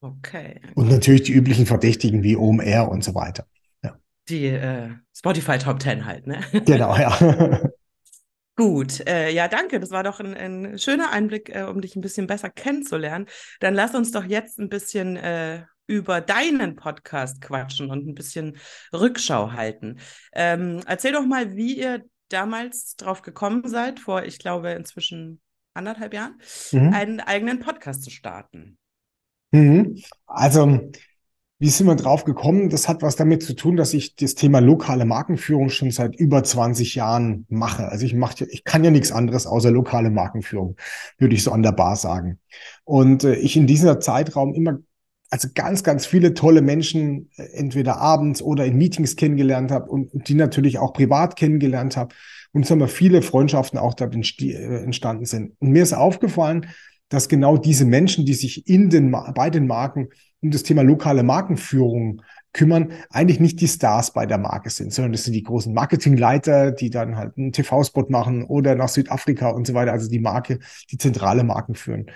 Okay. 0.00 0.60
Und 0.74 0.88
natürlich 0.88 1.24
die 1.24 1.32
üblichen 1.32 1.66
Verdächtigen 1.66 2.22
wie 2.22 2.36
OMR 2.36 2.88
und 2.88 3.04
so 3.04 3.14
weiter. 3.14 3.46
Ja. 3.82 3.96
Die 4.28 4.46
äh, 4.46 4.90
Spotify 5.14 5.58
Top 5.58 5.80
10 5.80 6.06
halt, 6.06 6.26
ne? 6.26 6.40
Genau, 6.64 6.96
ja. 6.96 7.60
Gut, 8.60 9.00
äh, 9.08 9.30
ja, 9.30 9.48
danke. 9.48 9.80
Das 9.80 9.90
war 9.90 10.02
doch 10.02 10.20
ein, 10.20 10.34
ein 10.34 10.78
schöner 10.78 11.12
Einblick, 11.12 11.48
äh, 11.48 11.62
um 11.62 11.80
dich 11.80 11.96
ein 11.96 12.02
bisschen 12.02 12.26
besser 12.26 12.50
kennenzulernen. 12.50 13.24
Dann 13.58 13.72
lass 13.72 13.94
uns 13.94 14.10
doch 14.10 14.24
jetzt 14.24 14.58
ein 14.58 14.68
bisschen 14.68 15.16
äh, 15.16 15.64
über 15.86 16.20
deinen 16.20 16.76
Podcast 16.76 17.40
quatschen 17.40 17.90
und 17.90 18.06
ein 18.06 18.14
bisschen 18.14 18.58
Rückschau 18.92 19.52
halten. 19.52 19.96
Ähm, 20.34 20.82
erzähl 20.86 21.12
doch 21.12 21.24
mal, 21.24 21.56
wie 21.56 21.78
ihr 21.78 22.04
damals 22.28 22.96
drauf 22.96 23.22
gekommen 23.22 23.66
seid, 23.66 23.98
vor, 23.98 24.24
ich 24.24 24.38
glaube, 24.38 24.72
inzwischen 24.72 25.40
anderthalb 25.72 26.12
Jahren, 26.12 26.38
mhm. 26.70 26.92
einen 26.92 27.20
eigenen 27.20 27.60
Podcast 27.60 28.02
zu 28.02 28.10
starten. 28.10 28.76
Mhm. 29.52 30.02
Also, 30.26 30.90
wie 31.60 31.68
sind 31.68 31.86
wir 31.86 31.94
drauf 31.94 32.24
gekommen? 32.24 32.70
Das 32.70 32.88
hat 32.88 33.02
was 33.02 33.16
damit 33.16 33.42
zu 33.42 33.54
tun, 33.54 33.76
dass 33.76 33.92
ich 33.92 34.16
das 34.16 34.34
Thema 34.34 34.60
lokale 34.60 35.04
Markenführung 35.04 35.68
schon 35.68 35.90
seit 35.90 36.16
über 36.16 36.42
20 36.42 36.94
Jahren 36.94 37.44
mache. 37.50 37.86
Also 37.88 38.06
ich 38.06 38.14
mache, 38.14 38.46
ich 38.46 38.64
kann 38.64 38.82
ja 38.82 38.90
nichts 38.90 39.12
anderes 39.12 39.46
außer 39.46 39.70
lokale 39.70 40.08
Markenführung, 40.08 40.76
würde 41.18 41.34
ich 41.34 41.42
so 41.42 41.52
an 41.52 41.62
der 41.62 41.72
Bar 41.72 41.96
sagen. 41.96 42.38
Und 42.84 43.24
äh, 43.24 43.34
ich 43.34 43.58
in 43.58 43.66
dieser 43.66 44.00
Zeitraum 44.00 44.54
immer 44.54 44.78
also 45.28 45.48
ganz, 45.54 45.84
ganz 45.84 46.06
viele 46.06 46.32
tolle 46.32 46.62
Menschen 46.62 47.28
äh, 47.36 47.42
entweder 47.52 47.98
abends 47.98 48.40
oder 48.40 48.64
in 48.64 48.78
Meetings 48.78 49.16
kennengelernt 49.16 49.70
habe 49.70 49.90
und, 49.90 50.28
die 50.28 50.34
natürlich 50.34 50.78
auch 50.78 50.94
privat 50.94 51.36
kennengelernt 51.36 51.94
habe. 51.94 52.14
Und 52.52 52.64
sagen 52.66 52.80
wir, 52.80 52.88
viele 52.88 53.20
Freundschaften 53.20 53.78
auch 53.78 53.92
da 53.92 54.06
äh, 54.06 54.82
entstanden 54.82 55.26
sind. 55.26 55.52
Und 55.58 55.72
mir 55.72 55.82
ist 55.82 55.92
aufgefallen, 55.92 56.68
dass 57.10 57.28
genau 57.28 57.58
diese 57.58 57.84
Menschen, 57.84 58.24
die 58.24 58.34
sich 58.34 58.66
in 58.66 58.88
den, 58.88 59.10
bei 59.34 59.50
den 59.50 59.66
Marken 59.66 60.08
um 60.42 60.50
das 60.50 60.62
Thema 60.62 60.82
lokale 60.82 61.22
Markenführung 61.22 62.22
kümmern, 62.52 62.92
eigentlich 63.10 63.40
nicht 63.40 63.60
die 63.60 63.68
Stars 63.68 64.12
bei 64.12 64.26
der 64.26 64.38
Marke 64.38 64.70
sind, 64.70 64.92
sondern 64.92 65.12
das 65.12 65.24
sind 65.24 65.34
die 65.34 65.42
großen 65.42 65.72
Marketingleiter, 65.72 66.72
die 66.72 66.90
dann 66.90 67.16
halt 67.16 67.36
einen 67.36 67.52
TV-Spot 67.52 68.06
machen 68.08 68.44
oder 68.44 68.74
nach 68.74 68.88
Südafrika 68.88 69.50
und 69.50 69.66
so 69.66 69.74
weiter, 69.74 69.92
also 69.92 70.08
die 70.08 70.18
Marke, 70.18 70.58
die 70.90 70.98
zentrale 70.98 71.44
Marken 71.44 71.74
führen. 71.74 72.06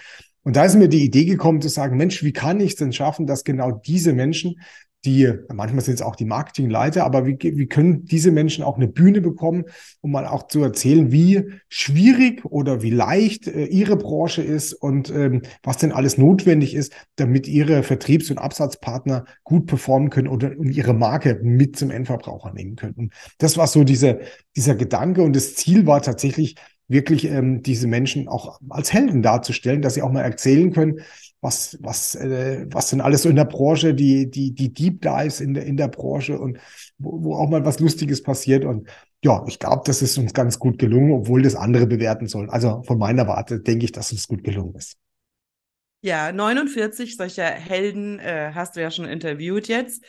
Und 0.42 0.56
da 0.56 0.64
ist 0.64 0.74
mir 0.74 0.88
die 0.88 1.04
Idee 1.04 1.24
gekommen 1.24 1.62
zu 1.62 1.68
sagen, 1.68 1.96
Mensch, 1.96 2.22
wie 2.22 2.32
kann 2.32 2.60
ich 2.60 2.72
es 2.72 2.76
denn 2.76 2.92
schaffen, 2.92 3.26
dass 3.26 3.44
genau 3.44 3.70
diese 3.72 4.12
Menschen 4.12 4.60
die, 5.04 5.32
manchmal 5.52 5.84
sind 5.84 5.94
es 5.94 6.02
auch 6.02 6.16
die 6.16 6.24
Marketingleiter, 6.24 7.04
aber 7.04 7.26
wie, 7.26 7.38
wie 7.40 7.66
können 7.66 8.04
diese 8.04 8.30
Menschen 8.30 8.64
auch 8.64 8.76
eine 8.76 8.88
Bühne 8.88 9.20
bekommen, 9.20 9.64
um 10.00 10.12
mal 10.12 10.26
auch 10.26 10.48
zu 10.48 10.62
erzählen, 10.62 11.12
wie 11.12 11.50
schwierig 11.68 12.44
oder 12.44 12.82
wie 12.82 12.90
leicht 12.90 13.46
äh, 13.46 13.64
ihre 13.66 13.96
Branche 13.96 14.42
ist 14.42 14.72
und 14.72 15.10
ähm, 15.10 15.42
was 15.62 15.78
denn 15.78 15.92
alles 15.92 16.18
notwendig 16.18 16.74
ist, 16.74 16.92
damit 17.16 17.46
ihre 17.46 17.82
Vertriebs- 17.82 18.30
und 18.30 18.38
Absatzpartner 18.38 19.24
gut 19.44 19.66
performen 19.66 20.10
können 20.10 20.28
oder 20.28 20.52
und 20.56 20.70
ihre 20.70 20.94
Marke 20.94 21.40
mit 21.42 21.76
zum 21.76 21.90
Endverbraucher 21.90 22.52
nehmen 22.52 22.76
können. 22.76 22.94
Und 22.94 23.12
das 23.38 23.56
war 23.56 23.66
so 23.66 23.84
dieser, 23.84 24.18
dieser 24.56 24.74
Gedanke 24.74 25.22
und 25.22 25.34
das 25.34 25.54
Ziel 25.54 25.86
war 25.86 26.02
tatsächlich, 26.02 26.56
wirklich 26.88 27.24
ähm, 27.26 27.62
diese 27.62 27.86
Menschen 27.86 28.28
auch 28.28 28.60
als 28.68 28.92
Helden 28.92 29.22
darzustellen, 29.22 29.82
dass 29.82 29.94
sie 29.94 30.02
auch 30.02 30.12
mal 30.12 30.22
erzählen 30.22 30.72
können, 30.72 31.00
was, 31.40 31.78
was, 31.80 32.14
äh, 32.14 32.66
was 32.70 32.90
denn 32.90 33.00
alles 33.00 33.22
so 33.22 33.28
in 33.28 33.36
der 33.36 33.44
Branche, 33.44 33.94
die, 33.94 34.30
die, 34.30 34.52
die 34.54 34.72
Deep 34.72 35.02
Dives 35.02 35.40
in 35.40 35.54
der, 35.54 35.64
in 35.64 35.76
der 35.76 35.88
Branche 35.88 36.38
und 36.38 36.58
wo, 36.98 37.22
wo 37.22 37.36
auch 37.36 37.48
mal 37.48 37.64
was 37.64 37.80
Lustiges 37.80 38.22
passiert. 38.22 38.64
Und 38.64 38.88
ja, 39.22 39.44
ich 39.46 39.58
glaube, 39.58 39.82
das 39.84 40.02
ist 40.02 40.18
uns 40.18 40.32
ganz 40.32 40.58
gut 40.58 40.78
gelungen, 40.78 41.12
obwohl 41.12 41.42
das 41.42 41.54
andere 41.54 41.86
bewerten 41.86 42.28
sollen. 42.28 42.50
Also 42.50 42.82
von 42.82 42.98
meiner 42.98 43.26
Warte 43.26 43.60
denke 43.60 43.84
ich, 43.84 43.92
dass 43.92 44.12
es 44.12 44.26
gut 44.26 44.42
gelungen 44.42 44.74
ist. 44.74 44.96
Ja, 46.02 46.32
49 46.32 47.16
solcher 47.16 47.46
Helden 47.46 48.18
äh, 48.18 48.52
hast 48.54 48.76
du 48.76 48.80
ja 48.80 48.90
schon 48.90 49.06
interviewt 49.06 49.68
jetzt. 49.68 50.04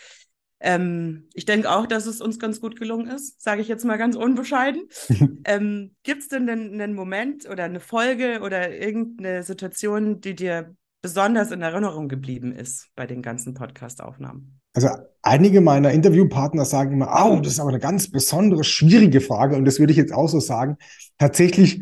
Ähm, 0.60 1.28
ich 1.34 1.46
denke 1.46 1.70
auch, 1.70 1.86
dass 1.86 2.06
es 2.06 2.22
uns 2.22 2.40
ganz 2.40 2.62
gut 2.62 2.80
gelungen 2.80 3.08
ist, 3.08 3.42
sage 3.42 3.62
ich 3.62 3.68
jetzt 3.68 3.86
mal 3.86 3.98
ganz 3.98 4.16
unbescheiden. 4.16 4.88
ähm, 5.46 5.96
Gibt 6.04 6.22
es 6.22 6.28
denn 6.30 6.50
einen, 6.50 6.80
einen 6.80 6.94
Moment 6.94 7.50
oder 7.50 7.66
eine 7.66 7.80
Folge 7.80 8.40
oder 8.42 8.72
irgendeine 8.74 9.44
Situation, 9.44 10.22
die 10.22 10.36
dir 10.36 10.76
besonders 11.02 11.52
in 11.52 11.62
Erinnerung 11.62 12.08
geblieben 12.08 12.52
ist 12.52 12.90
bei 12.96 13.06
den 13.06 13.22
ganzen 13.22 13.54
Podcast-Aufnahmen? 13.54 14.60
Also 14.74 14.90
einige 15.22 15.62
meiner 15.62 15.92
Interviewpartner 15.92 16.66
sagen 16.66 16.94
immer, 16.94 17.14
oh, 17.26 17.40
das 17.40 17.54
ist 17.54 17.60
aber 17.60 17.70
eine 17.70 17.80
ganz 17.80 18.10
besondere, 18.10 18.64
schwierige 18.64 19.22
Frage. 19.22 19.56
Und 19.56 19.66
das 19.66 19.80
würde 19.80 19.92
ich 19.92 19.98
jetzt 19.98 20.14
auch 20.14 20.28
so 20.28 20.40
sagen. 20.40 20.78
Tatsächlich 21.18 21.82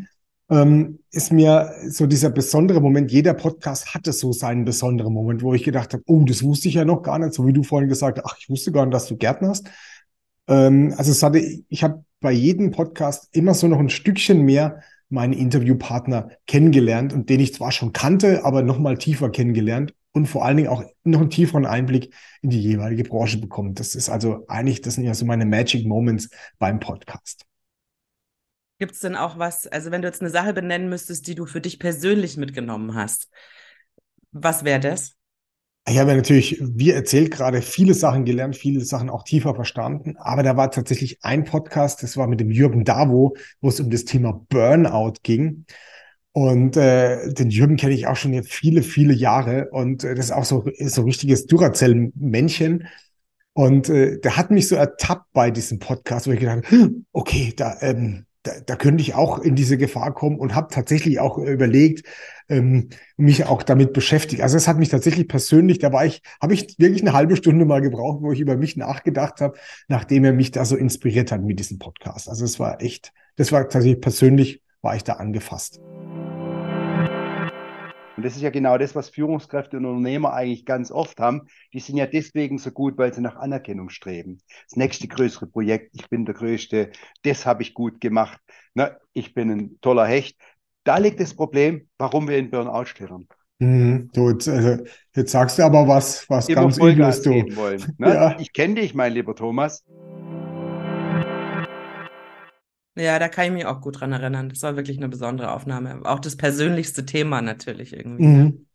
ähm, 0.50 0.98
ist 1.10 1.32
mir 1.32 1.72
so 1.88 2.06
dieser 2.06 2.30
besondere 2.30 2.80
Moment, 2.80 3.10
jeder 3.10 3.34
Podcast 3.34 3.94
hatte 3.94 4.12
so 4.12 4.32
seinen 4.32 4.64
besonderen 4.64 5.12
Moment, 5.12 5.42
wo 5.42 5.54
ich 5.54 5.62
gedacht 5.62 5.92
habe, 5.92 6.02
oh, 6.06 6.24
das 6.24 6.42
wusste 6.42 6.68
ich 6.68 6.74
ja 6.74 6.84
noch 6.84 7.02
gar 7.02 7.18
nicht, 7.18 7.32
so 7.32 7.46
wie 7.46 7.52
du 7.52 7.62
vorhin 7.62 7.88
gesagt 7.88 8.18
hast, 8.18 8.26
ach, 8.26 8.36
ich 8.38 8.50
wusste 8.50 8.72
gar 8.72 8.84
nicht, 8.84 8.94
dass 8.94 9.06
du 9.06 9.16
Gärtner 9.16 9.48
hast. 9.48 9.68
Ähm, 10.48 10.94
also 10.96 11.10
es 11.10 11.22
hatte, 11.22 11.38
ich 11.38 11.82
habe 11.82 12.04
bei 12.20 12.32
jedem 12.32 12.70
Podcast 12.70 13.28
immer 13.32 13.54
so 13.54 13.68
noch 13.68 13.78
ein 13.78 13.90
Stückchen 13.90 14.42
mehr 14.42 14.80
meine 15.08 15.36
Interviewpartner 15.36 16.30
kennengelernt 16.46 17.12
und 17.12 17.30
den 17.30 17.40
ich 17.40 17.54
zwar 17.54 17.72
schon 17.72 17.92
kannte, 17.92 18.44
aber 18.44 18.62
noch 18.62 18.78
mal 18.78 18.98
tiefer 18.98 19.30
kennengelernt 19.30 19.94
und 20.12 20.26
vor 20.26 20.44
allen 20.44 20.56
Dingen 20.56 20.68
auch 20.68 20.82
noch 21.04 21.20
einen 21.20 21.30
tieferen 21.30 21.66
Einblick 21.66 22.14
in 22.42 22.50
die 22.50 22.60
jeweilige 22.60 23.04
Branche 23.04 23.38
bekommen. 23.38 23.74
Das 23.74 23.94
ist 23.94 24.08
also 24.08 24.44
eigentlich, 24.48 24.80
das 24.80 24.94
sind 24.94 25.04
ja 25.04 25.14
so 25.14 25.24
meine 25.24 25.46
Magic 25.46 25.86
Moments 25.86 26.30
beim 26.58 26.80
Podcast. 26.80 27.44
Gibt 28.78 28.92
es 28.92 29.00
denn 29.00 29.16
auch 29.16 29.38
was, 29.38 29.66
also 29.66 29.90
wenn 29.90 30.02
du 30.02 30.08
jetzt 30.08 30.20
eine 30.20 30.30
Sache 30.30 30.52
benennen 30.52 30.88
müsstest, 30.88 31.26
die 31.26 31.34
du 31.34 31.46
für 31.46 31.60
dich 31.60 31.78
persönlich 31.78 32.36
mitgenommen 32.36 32.94
hast, 32.94 33.28
was 34.32 34.64
wäre 34.64 34.80
das? 34.80 35.14
Ich 35.86 35.98
habe 35.98 36.14
natürlich, 36.16 36.58
wie 36.60 36.90
erzählt, 36.90 37.30
gerade 37.30 37.60
viele 37.60 37.92
Sachen 37.92 38.24
gelernt, 38.24 38.56
viele 38.56 38.80
Sachen 38.80 39.10
auch 39.10 39.22
tiefer 39.22 39.54
verstanden. 39.54 40.16
Aber 40.16 40.42
da 40.42 40.56
war 40.56 40.70
tatsächlich 40.70 41.18
ein 41.22 41.44
Podcast, 41.44 42.02
das 42.02 42.16
war 42.16 42.26
mit 42.26 42.40
dem 42.40 42.50
Jürgen 42.50 42.84
Davo, 42.84 43.36
wo 43.60 43.68
es 43.68 43.80
um 43.80 43.90
das 43.90 44.06
Thema 44.06 44.44
Burnout 44.48 45.14
ging. 45.22 45.66
Und 46.32 46.76
äh, 46.76 47.32
den 47.32 47.50
Jürgen 47.50 47.76
kenne 47.76 47.94
ich 47.94 48.06
auch 48.06 48.16
schon 48.16 48.32
jetzt 48.32 48.52
viele, 48.52 48.82
viele 48.82 49.12
Jahre. 49.12 49.68
Und 49.70 50.02
äh, 50.04 50.14
das 50.14 50.26
ist 50.26 50.32
auch 50.32 50.46
so, 50.46 50.64
so 50.78 51.02
ein 51.02 51.04
richtiges 51.04 51.46
Duracell-Männchen. 51.46 52.88
Und 53.52 53.88
äh, 53.88 54.18
der 54.18 54.36
hat 54.36 54.50
mich 54.50 54.66
so 54.68 54.74
ertappt 54.74 55.32
bei 55.32 55.50
diesem 55.50 55.78
Podcast, 55.78 56.26
wo 56.26 56.32
ich 56.32 56.40
gedacht 56.40 56.56
habe, 56.56 56.70
hm, 56.70 57.06
okay, 57.12 57.52
da, 57.54 57.76
ähm, 57.82 58.24
da, 58.44 58.52
da 58.64 58.76
könnte 58.76 59.02
ich 59.02 59.14
auch 59.14 59.38
in 59.38 59.56
diese 59.56 59.76
Gefahr 59.76 60.14
kommen 60.14 60.38
und 60.38 60.54
habe 60.54 60.72
tatsächlich 60.72 61.18
auch 61.18 61.38
überlegt, 61.38 62.06
ähm, 62.48 62.90
mich 63.16 63.46
auch 63.46 63.62
damit 63.62 63.92
beschäftigt. 63.92 64.42
Also 64.42 64.56
es 64.56 64.68
hat 64.68 64.78
mich 64.78 64.90
tatsächlich 64.90 65.26
persönlich, 65.26 65.78
da 65.78 65.92
war 65.92 66.04
ich, 66.04 66.22
habe 66.40 66.54
ich 66.54 66.78
wirklich 66.78 67.02
eine 67.02 67.14
halbe 67.14 67.36
Stunde 67.36 67.64
mal 67.64 67.80
gebraucht, 67.80 68.22
wo 68.22 68.32
ich 68.32 68.40
über 68.40 68.56
mich 68.56 68.76
nachgedacht 68.76 69.40
habe, 69.40 69.58
nachdem 69.88 70.24
er 70.24 70.32
mich 70.32 70.50
da 70.50 70.64
so 70.64 70.76
inspiriert 70.76 71.32
hat 71.32 71.42
mit 71.42 71.58
diesem 71.58 71.78
Podcast. 71.78 72.28
Also 72.28 72.44
es 72.44 72.60
war 72.60 72.80
echt, 72.82 73.12
das 73.36 73.50
war 73.50 73.62
tatsächlich 73.62 74.00
persönlich, 74.00 74.62
war 74.82 74.94
ich 74.94 75.04
da 75.04 75.14
angefasst. 75.14 75.80
Und 78.16 78.24
das 78.24 78.36
ist 78.36 78.42
ja 78.42 78.50
genau 78.50 78.78
das, 78.78 78.94
was 78.94 79.08
Führungskräfte 79.08 79.76
und 79.76 79.86
Unternehmer 79.86 80.32
eigentlich 80.32 80.64
ganz 80.64 80.90
oft 80.90 81.18
haben. 81.18 81.48
Die 81.72 81.80
sind 81.80 81.96
ja 81.96 82.06
deswegen 82.06 82.58
so 82.58 82.70
gut, 82.70 82.96
weil 82.96 83.12
sie 83.12 83.20
nach 83.20 83.36
Anerkennung 83.36 83.90
streben. 83.90 84.38
Das 84.68 84.76
nächste 84.76 85.08
größere 85.08 85.46
Projekt, 85.46 85.90
ich 85.94 86.08
bin 86.08 86.24
der 86.24 86.34
Größte, 86.34 86.90
das 87.22 87.44
habe 87.44 87.62
ich 87.62 87.74
gut 87.74 88.00
gemacht, 88.00 88.40
Na, 88.74 88.96
ich 89.12 89.34
bin 89.34 89.50
ein 89.50 89.78
toller 89.80 90.06
Hecht. 90.06 90.36
Da 90.84 90.98
liegt 90.98 91.18
das 91.18 91.34
Problem, 91.34 91.88
warum 91.98 92.28
wir 92.28 92.38
in 92.38 92.50
Burnout 92.50 92.84
stellen. 92.84 93.26
Mhm, 93.58 94.10
jetzt, 94.12 94.48
also, 94.48 94.84
jetzt, 95.14 95.32
sagst 95.32 95.58
du 95.58 95.62
aber 95.62 95.86
was, 95.86 96.28
was 96.28 96.48
Immer 96.48 96.62
ganz 96.62 96.78
Übles, 96.78 97.22
du. 97.22 97.30
Wollen, 97.56 97.94
ne? 97.98 98.08
ja. 98.14 98.38
Ich 98.38 98.52
kenne 98.52 98.74
dich, 98.74 98.94
mein 98.94 99.12
lieber 99.12 99.34
Thomas. 99.34 99.84
Ja, 102.96 103.18
da 103.18 103.28
kann 103.28 103.46
ich 103.46 103.52
mich 103.52 103.66
auch 103.66 103.80
gut 103.80 104.00
dran 104.00 104.12
erinnern. 104.12 104.48
Das 104.48 104.62
war 104.62 104.76
wirklich 104.76 104.98
eine 104.98 105.08
besondere 105.08 105.52
Aufnahme. 105.52 106.00
Auch 106.04 106.20
das 106.20 106.36
persönlichste 106.36 107.04
Thema 107.04 107.42
natürlich 107.42 107.92
irgendwie. 107.92 108.24
Mhm. 108.24 108.66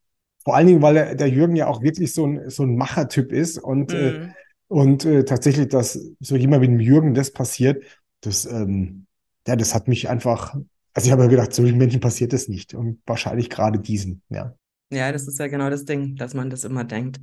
Vor 0.44 0.56
allen 0.56 0.68
Dingen, 0.68 0.82
weil 0.82 0.94
der, 0.94 1.16
der, 1.16 1.30
Jürgen 1.30 1.56
ja 1.56 1.68
auch 1.68 1.82
wirklich 1.82 2.14
so 2.14 2.26
ein, 2.26 2.50
so 2.50 2.64
ein 2.64 2.76
Machertyp 2.76 3.32
ist 3.32 3.58
und, 3.58 3.94
äh, 3.94 4.12
mhm. 4.12 4.24
äh, 4.24 4.34
und 4.68 5.06
äh, 5.06 5.24
tatsächlich, 5.24 5.68
dass 5.70 6.00
so 6.20 6.36
jemand 6.36 6.62
wie 6.62 6.68
dem 6.68 6.80
Jürgen 6.80 7.14
das 7.14 7.32
passiert, 7.32 7.84
das, 8.22 8.46
ähm, 8.46 9.06
ja, 9.48 9.56
das 9.56 9.74
hat 9.74 9.88
mich 9.88 10.10
einfach, 10.10 10.56
also 10.94 11.08
ich 11.08 11.12
habe 11.12 11.24
mir 11.24 11.30
gedacht, 11.30 11.54
solchen 11.54 11.78
Menschen 11.78 12.00
passiert 12.00 12.34
das 12.34 12.48
nicht 12.48 12.74
und 12.74 13.02
wahrscheinlich 13.06 13.50
gerade 13.50 13.80
diesen, 13.80 14.22
ja. 14.30 14.54
Ja, 14.92 15.12
das 15.12 15.28
ist 15.28 15.40
ja 15.40 15.48
genau 15.48 15.70
das 15.70 15.86
Ding, 15.86 16.16
dass 16.16 16.34
man 16.34 16.50
das 16.50 16.64
immer 16.64 16.84
denkt. 16.84 17.20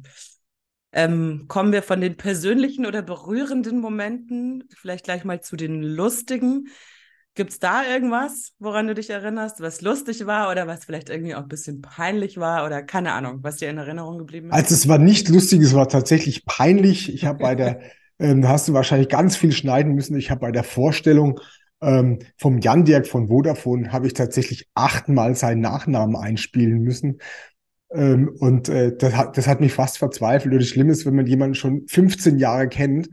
Ähm, 0.92 1.44
kommen 1.48 1.72
wir 1.72 1.82
von 1.82 2.00
den 2.00 2.16
persönlichen 2.16 2.86
oder 2.86 3.02
berührenden 3.02 3.80
Momenten 3.80 4.64
vielleicht 4.74 5.04
gleich 5.04 5.24
mal 5.24 5.40
zu 5.40 5.56
den 5.56 5.82
lustigen. 5.82 6.68
Gibt 7.34 7.50
es 7.50 7.58
da 7.58 7.84
irgendwas, 7.84 8.54
woran 8.58 8.86
du 8.86 8.94
dich 8.94 9.10
erinnerst, 9.10 9.60
was 9.60 9.82
lustig 9.82 10.24
war 10.24 10.50
oder 10.50 10.66
was 10.66 10.86
vielleicht 10.86 11.10
irgendwie 11.10 11.34
auch 11.34 11.42
ein 11.42 11.48
bisschen 11.48 11.82
peinlich 11.82 12.38
war 12.38 12.64
oder 12.64 12.82
keine 12.82 13.12
Ahnung, 13.12 13.40
was 13.42 13.56
dir 13.56 13.68
in 13.68 13.76
Erinnerung 13.76 14.16
geblieben 14.16 14.48
ist? 14.48 14.54
Also 14.54 14.74
es 14.74 14.88
war 14.88 14.96
nicht 14.96 15.28
lustig, 15.28 15.60
es 15.60 15.74
war 15.74 15.86
tatsächlich 15.86 16.46
peinlich. 16.46 17.12
Ich 17.12 17.26
habe 17.26 17.40
bei 17.40 17.54
der, 17.54 17.80
ähm, 18.18 18.48
hast 18.48 18.68
du 18.68 18.72
wahrscheinlich 18.72 19.10
ganz 19.10 19.36
viel 19.36 19.52
schneiden 19.52 19.94
müssen. 19.94 20.16
Ich 20.16 20.30
habe 20.30 20.40
bei 20.40 20.50
der 20.50 20.64
Vorstellung 20.64 21.38
ähm, 21.82 22.20
vom 22.38 22.58
Jan 22.60 22.86
Dirk 22.86 23.06
von 23.06 23.28
Vodafone 23.28 23.92
habe 23.92 24.06
ich 24.06 24.14
tatsächlich 24.14 24.68
achtmal 24.74 25.34
seinen 25.34 25.60
Nachnamen 25.60 26.16
einspielen 26.16 26.80
müssen. 26.80 27.18
Ähm, 27.96 28.28
und 28.38 28.68
äh, 28.68 28.96
das, 28.96 29.14
hat, 29.14 29.36
das 29.36 29.46
hat 29.46 29.60
mich 29.60 29.72
fast 29.72 29.98
verzweifelt. 29.98 30.52
Und 30.52 30.60
das 30.60 30.68
Schlimme 30.68 30.92
ist, 30.92 31.06
wenn 31.06 31.16
man 31.16 31.26
jemanden 31.26 31.54
schon 31.54 31.86
15 31.88 32.38
Jahre 32.38 32.68
kennt 32.68 33.08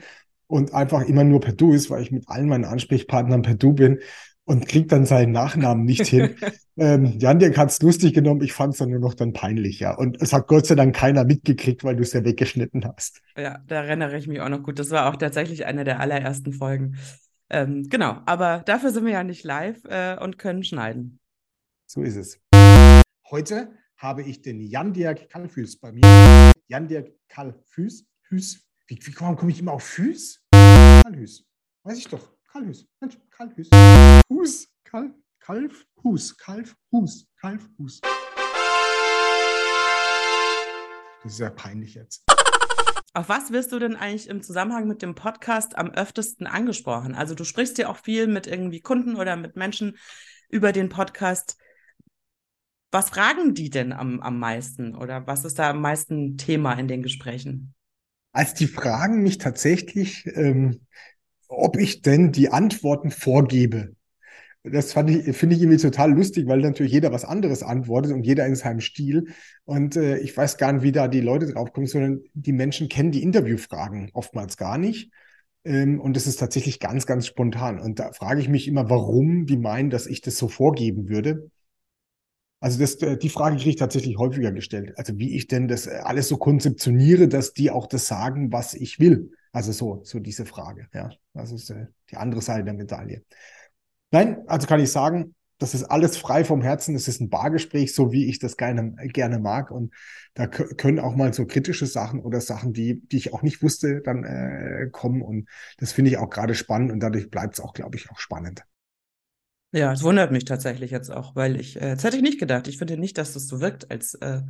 und 0.48 0.74
einfach 0.74 1.02
immer 1.02 1.24
nur 1.24 1.40
per 1.40 1.54
Du 1.54 1.74
ist, 1.74 1.90
weil 1.90 2.02
ich 2.02 2.12
mit 2.12 2.28
allen 2.28 2.48
meinen 2.48 2.66
Ansprechpartnern 2.66 3.42
per 3.42 3.56
Du 3.56 3.74
bin 3.74 4.00
und 4.46 4.68
kriegt 4.68 4.92
dann 4.92 5.06
seinen 5.06 5.32
Nachnamen 5.32 5.86
nicht 5.86 6.06
hin. 6.06 6.36
ähm, 6.78 7.18
Jan, 7.18 7.40
der 7.40 7.56
hat 7.56 7.70
es 7.70 7.82
lustig 7.82 8.14
genommen, 8.14 8.42
ich 8.42 8.54
fand 8.54 8.74
es 8.74 8.80
dann 8.80 8.90
nur 8.90 9.00
noch 9.00 9.14
dann 9.14 9.32
peinlich, 9.32 9.80
ja. 9.80 9.96
Und 9.96 10.22
es 10.22 10.34
hat 10.34 10.48
Gott 10.48 10.68
sei 10.68 10.76
Dank 10.76 10.96
keiner 10.96 11.24
mitgekriegt, 11.24 11.84
weil 11.84 11.96
du 11.96 12.04
es 12.04 12.14
ja 12.14 12.26
weggeschnitten 12.26 12.86
hast. 12.86 13.22
Ja, 13.38 13.60
da 13.68 13.84
erinnere 13.84 14.18
ich 14.18 14.28
mich 14.28 14.42
auch 14.42 14.50
noch 14.50 14.64
gut. 14.64 14.80
Das 14.80 14.92
war 14.92 15.10
auch 15.10 15.16
tatsächlich 15.16 15.66
eine 15.66 15.86
der 15.86 16.00
allerersten 16.00 16.52
Folgen. 16.52 16.98
Ähm, 17.50 17.88
genau, 17.90 18.18
aber 18.26 18.64
dafür 18.66 18.92
sind 18.92 19.06
wir 19.06 19.14
ja 19.14 19.24
nicht 19.24 19.44
live 19.44 19.84
äh, 19.86 20.18
und 20.20 20.38
können 20.38 20.64
schneiden. 20.64 21.20
So 21.86 22.02
ist 22.02 22.16
es. 22.16 22.40
Heute 23.30 23.70
habe 24.04 24.22
ich 24.22 24.42
den 24.42 24.60
Jan-Dirk 24.60 25.30
Kallfüß 25.30 25.80
bei 25.80 25.94
mir. 25.94 26.52
Jan-Dirk 26.68 27.14
Kallfüß. 27.30 28.06
Füß. 28.24 28.62
Wie, 28.88 29.00
wie 29.02 29.16
warum 29.18 29.38
komme 29.38 29.52
ich 29.52 29.60
immer 29.60 29.72
auf 29.72 29.84
Füß? 29.86 30.44
Kallhüß. 30.52 31.46
Weiß 31.84 31.98
ich 31.98 32.10
doch. 32.10 32.30
Kallhüß. 32.52 32.86
Mensch, 33.00 33.18
Kallhüß. 33.32 33.70
Hus. 34.30 34.68
Kal, 34.84 35.16
Kalf, 35.40 35.86
Hus. 36.04 36.38
Kalf, 36.38 36.76
Hus. 36.92 37.26
Kalf, 37.40 37.70
Hus. 37.80 38.02
Das 41.24 41.32
ist 41.32 41.40
ja 41.40 41.50
peinlich 41.50 41.96
jetzt. 41.96 42.26
Auf 43.14 43.30
was 43.30 43.54
wirst 43.54 43.72
du 43.72 43.80
denn 43.80 43.96
eigentlich 43.96 44.28
im 44.28 44.42
Zusammenhang 44.42 44.86
mit 44.86 45.02
dem 45.02 45.16
Podcast 45.16 45.78
am 45.78 45.92
öftesten 45.92 46.46
angesprochen? 46.46 47.16
Also 47.16 47.36
du 47.36 47.46
sprichst 47.46 47.78
ja 47.78 47.88
auch 47.88 47.98
viel 47.98 48.28
mit 48.28 48.48
irgendwie 48.48 48.82
Kunden 48.82 49.16
oder 49.16 49.38
mit 49.38 49.56
Menschen 49.56 49.98
über 50.50 50.74
den 50.74 50.90
Podcast. 50.90 51.58
Was 52.94 53.10
fragen 53.10 53.54
die 53.54 53.70
denn 53.70 53.92
am, 53.92 54.20
am 54.20 54.40
meisten 54.40 54.96
oder 54.96 55.28
was 55.28 55.46
ist 55.46 55.60
da 55.60 55.72
am 55.72 55.82
meisten 55.82 56.38
Thema 56.38 56.74
in 56.74 56.88
den 56.88 57.02
Gesprächen? 57.02 57.74
Als 58.32 58.54
die 58.54 58.68
fragen 58.68 59.24
mich 59.24 59.38
tatsächlich, 59.38 60.26
ähm, 60.36 60.82
ob 61.48 61.78
ich 61.78 62.02
denn 62.02 62.32
die 62.32 62.50
Antworten 62.50 63.12
vorgebe. 63.12 63.96
Das 64.64 64.96
ich, 64.96 65.36
finde 65.36 65.56
ich 65.56 65.62
irgendwie 65.62 65.78
total 65.78 66.14
lustig, 66.14 66.48
weil 66.48 66.60
natürlich 66.60 66.94
jeder 66.94 67.12
was 67.12 67.26
anderes 67.26 67.64
antwortet 67.64 68.14
und 68.14 68.24
jeder 68.24 68.46
in 68.46 68.56
seinem 68.56 68.80
Stil. 68.80 69.28
Und 69.66 69.98
äh, 69.98 70.20
ich 70.20 70.36
weiß 70.36 70.58
gar 70.58 70.72
nicht, 70.72 70.84
wie 70.84 70.94
da 70.94 71.10
die 71.10 71.20
Leute 71.20 71.48
draufkommen, 71.48 71.88
sondern 71.88 72.22
die 72.34 72.54
Menschen 72.54 72.88
kennen 72.88 73.12
die 73.12 73.24
Interviewfragen 73.24 74.12
oftmals 74.14 74.56
gar 74.56 74.78
nicht. 74.78 75.12
Ähm, 75.66 76.00
und 76.00 76.16
es 76.16 76.28
ist 76.28 76.38
tatsächlich 76.38 76.80
ganz, 76.80 77.06
ganz 77.06 77.28
spontan. 77.28 77.80
Und 77.80 78.00
da 78.00 78.14
frage 78.14 78.40
ich 78.40 78.48
mich 78.48 78.68
immer, 78.68 78.90
warum 78.90 79.46
die 79.46 79.58
meinen, 79.58 79.90
dass 79.90 80.08
ich 80.08 80.22
das 80.22 80.38
so 80.38 80.48
vorgeben 80.48 81.10
würde. 81.10 81.52
Also 82.64 82.80
das, 82.80 82.96
äh, 83.02 83.18
die 83.18 83.28
Frage 83.28 83.58
kriege 83.58 83.72
ich 83.72 83.76
tatsächlich 83.76 84.18
häufiger 84.18 84.54
gestellt. 84.54 84.94
Also 84.96 85.20
wie 85.20 85.36
ich 85.36 85.48
denn 85.48 85.68
das 85.68 85.86
äh, 85.86 86.00
alles 86.02 86.30
so 86.30 86.38
konzeptioniere, 86.38 87.28
dass 87.28 87.54
die 87.54 87.70
auch 87.70 87.88
das 87.88 88.08
sagen, 88.08 88.54
was 88.54 88.74
ich 88.74 89.02
will. 89.02 89.32
Also 89.52 89.74
so, 89.74 90.00
so 90.06 90.20
diese 90.20 90.46
Frage. 90.46 90.88
Ja, 90.94 91.10
das 91.34 91.52
ist 91.52 91.72
äh, 91.72 91.88
die 92.10 92.16
andere 92.16 92.42
Seite 92.42 92.64
der 92.64 92.74
Medaille. 92.74 93.24
Nein, 94.12 94.44
also 94.48 94.66
kann 94.66 94.80
ich 94.80 94.90
sagen, 94.94 95.36
das 95.58 95.74
ist 95.74 95.84
alles 95.84 96.16
frei 96.16 96.46
vom 96.46 96.62
Herzen. 96.62 96.96
Es 96.96 97.10
ist 97.10 97.20
ein 97.20 97.30
Bargespräch, 97.30 97.94
so 97.94 98.14
wie 98.14 98.30
ich 98.30 98.40
das 98.40 98.56
gerne, 98.56 98.96
gerne 99.10 99.40
mag. 99.40 99.70
Und 99.70 99.94
da 100.34 100.48
können 100.48 101.02
auch 101.02 101.18
mal 101.18 101.34
so 101.34 101.46
kritische 101.46 101.86
Sachen 101.86 102.22
oder 102.22 102.40
Sachen, 102.40 102.72
die, 102.72 103.02
die 103.10 103.18
ich 103.18 103.34
auch 103.34 103.42
nicht 103.42 103.62
wusste, 103.62 104.00
dann 104.00 104.24
äh, 104.24 104.88
kommen. 104.90 105.22
Und 105.22 105.50
das 105.80 105.92
finde 105.92 106.12
ich 106.12 106.18
auch 106.18 106.30
gerade 106.30 106.56
spannend 106.56 106.94
und 106.94 107.02
dadurch 107.02 107.30
bleibt 107.30 107.56
es 107.56 107.60
auch, 107.60 107.74
glaube 107.74 107.98
ich, 107.98 108.10
auch 108.10 108.20
spannend. 108.20 108.64
Ja, 109.74 109.92
es 109.92 110.04
wundert 110.04 110.32
mich 110.32 110.46
tatsächlich 110.46 110.92
jetzt 110.92 111.10
auch, 111.10 111.36
weil 111.36 111.60
ich, 111.60 111.78
äh, 111.78 111.96
das 111.96 112.04
hätte 112.04 112.16
ich 112.16 112.22
nicht 112.22 112.40
gedacht. 112.40 112.68
Ich 112.68 112.78
finde 112.78 112.98
nicht, 112.98 113.18
dass 113.18 113.34
das 113.34 113.48
so 113.48 113.60
wirkt, 113.60 113.92
als 113.92 114.14
äh, 114.16 114.42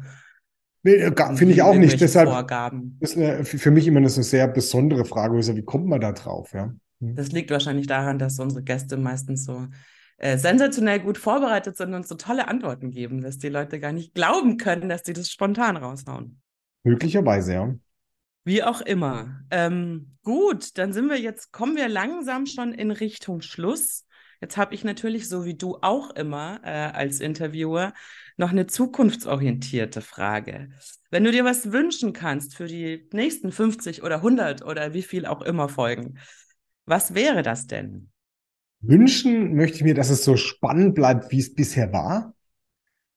Nee, 0.85 0.95
äh, 0.95 1.35
finde 1.35 1.53
ich 1.53 1.61
auch 1.61 1.75
nicht. 1.75 1.99
Deshalb 2.01 2.29
Vorgaben. 2.29 2.97
ist 2.99 3.15
eine, 3.15 3.45
für 3.45 3.71
mich 3.71 3.87
immer 3.87 3.99
eine 3.99 4.09
sehr 4.09 4.49
besondere 4.49 5.05
Frage. 5.05 5.37
Wie 5.37 5.63
kommt 5.63 5.87
man 5.87 6.01
da 6.01 6.11
drauf? 6.11 6.51
Ja? 6.53 6.73
Hm. 6.99 7.15
Das 7.15 7.31
liegt 7.31 7.51
wahrscheinlich 7.51 7.87
daran, 7.87 8.19
dass 8.19 8.37
unsere 8.37 8.63
Gäste 8.63 8.97
meistens 8.97 9.45
so 9.45 9.67
äh, 10.17 10.37
sensationell 10.37 10.99
gut 10.99 11.17
vorbereitet 11.17 11.77
sind 11.77 11.93
und 11.93 12.05
so 12.05 12.15
tolle 12.15 12.49
Antworten 12.49 12.91
geben, 12.91 13.21
dass 13.21 13.37
die 13.37 13.47
Leute 13.47 13.79
gar 13.79 13.93
nicht 13.93 14.13
glauben 14.13 14.57
können, 14.57 14.89
dass 14.89 15.03
die 15.03 15.13
das 15.13 15.31
spontan 15.31 15.77
raushauen. 15.77 16.41
Möglicherweise, 16.83 17.53
ja. 17.53 17.75
Wie 18.43 18.61
auch 18.61 18.81
immer. 18.81 19.39
Ähm, 19.51 20.17
gut, 20.21 20.77
dann 20.77 20.91
sind 20.91 21.09
wir 21.09 21.17
jetzt, 21.17 21.53
kommen 21.53 21.77
wir 21.77 21.87
langsam 21.87 22.45
schon 22.45 22.73
in 22.73 22.91
Richtung 22.91 23.41
Schluss. 23.41 24.05
Jetzt 24.43 24.57
habe 24.57 24.75
ich 24.75 24.83
natürlich, 24.83 25.29
so 25.29 25.45
wie 25.45 25.53
du 25.53 25.77
auch 25.81 26.09
immer 26.17 26.59
äh, 26.65 26.67
als 26.67 27.21
Interviewer, 27.21 27.93
noch 28.35 28.51
eine 28.51 28.67
zukunftsorientierte 28.67 30.01
Frage. 30.01 30.67
Wenn 31.09 31.23
du 31.23 31.31
dir 31.31 31.45
was 31.45 31.71
wünschen 31.71 32.11
kannst 32.11 32.53
für 32.53 32.65
die 32.65 33.07
nächsten 33.13 33.53
50 33.53 34.03
oder 34.03 34.17
100 34.17 34.65
oder 34.65 34.93
wie 34.93 35.01
viel 35.01 35.25
auch 35.25 35.43
immer 35.43 35.69
Folgen, 35.69 36.15
was 36.85 37.13
wäre 37.13 37.41
das 37.41 37.67
denn? 37.67 38.09
Wünschen 38.81 39.55
möchte 39.55 39.77
ich 39.77 39.83
mir, 39.85 39.93
dass 39.93 40.09
es 40.09 40.25
so 40.25 40.35
spannend 40.35 40.93
bleibt, 40.93 41.31
wie 41.31 41.39
es 41.39 41.55
bisher 41.55 41.93
war. 41.93 42.35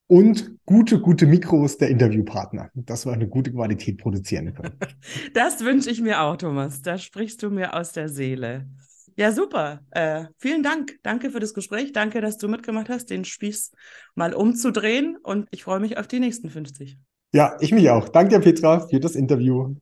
Und 0.07 0.59
gute, 0.65 1.01
gute 1.01 1.27
Mikros 1.27 1.77
der 1.77 1.89
Interviewpartner, 1.89 2.71
dass 2.73 3.05
wir 3.05 3.13
eine 3.13 3.27
gute 3.27 3.51
Qualität 3.51 3.99
produzieren 3.99 4.55
können. 4.55 4.79
Das 5.35 5.65
wünsche 5.65 5.91
ich 5.91 6.01
mir 6.01 6.21
auch, 6.21 6.37
Thomas. 6.37 6.83
Da 6.83 6.99
sprichst 6.99 7.43
du 7.43 7.51
mir 7.51 7.75
aus 7.75 7.91
der 7.91 8.09
Seele. 8.09 8.69
Ja, 9.17 9.33
super. 9.33 9.81
Äh, 9.91 10.27
vielen 10.37 10.63
Dank. 10.63 10.99
Danke 11.03 11.31
für 11.31 11.41
das 11.41 11.55
Gespräch. 11.55 11.93
Danke, 11.93 12.21
dass 12.21 12.37
du 12.37 12.49
mitgemacht 12.49 12.91
hast, 12.91 13.09
den 13.11 13.25
Spieß 13.25 13.73
mal 14.15 14.35
umzudrehen. 14.35 15.17
Und 15.23 15.49
ich 15.51 15.65
freue 15.65 15.81
mich 15.81 15.97
auf 15.99 16.07
die 16.07 16.21
nächsten 16.21 16.51
50. 16.51 16.99
Ja, 17.33 17.57
ich 17.61 17.73
mich 17.73 17.89
auch. 17.91 18.11
Danke 18.11 18.39
dir, 18.39 18.41
Petra, 18.41 18.87
für 18.87 19.01
das 19.01 19.17
Interview. 19.17 19.75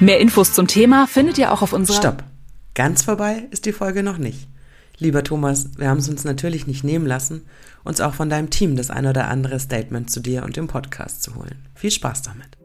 Mehr 0.00 0.20
Infos 0.20 0.52
zum 0.52 0.66
Thema 0.66 1.06
findet 1.06 1.38
ihr 1.38 1.52
auch 1.52 1.62
auf 1.62 1.72
unserer. 1.72 1.96
Stopp. 1.96 2.24
Ganz 2.74 3.02
vorbei 3.02 3.48
ist 3.50 3.66
die 3.66 3.72
Folge 3.72 4.02
noch 4.02 4.18
nicht. 4.18 4.48
Lieber 4.98 5.24
Thomas, 5.24 5.70
wir 5.78 5.88
haben 5.88 5.98
es 5.98 6.08
uns 6.08 6.24
natürlich 6.24 6.66
nicht 6.66 6.84
nehmen 6.84 7.06
lassen, 7.06 7.46
uns 7.84 8.00
auch 8.00 8.14
von 8.14 8.28
deinem 8.28 8.50
Team 8.50 8.76
das 8.76 8.90
ein 8.90 9.06
oder 9.06 9.28
andere 9.28 9.58
Statement 9.58 10.10
zu 10.10 10.20
dir 10.20 10.44
und 10.44 10.56
dem 10.56 10.68
Podcast 10.68 11.22
zu 11.22 11.34
holen. 11.34 11.68
Viel 11.74 11.90
Spaß 11.90 12.22
damit. 12.22 12.61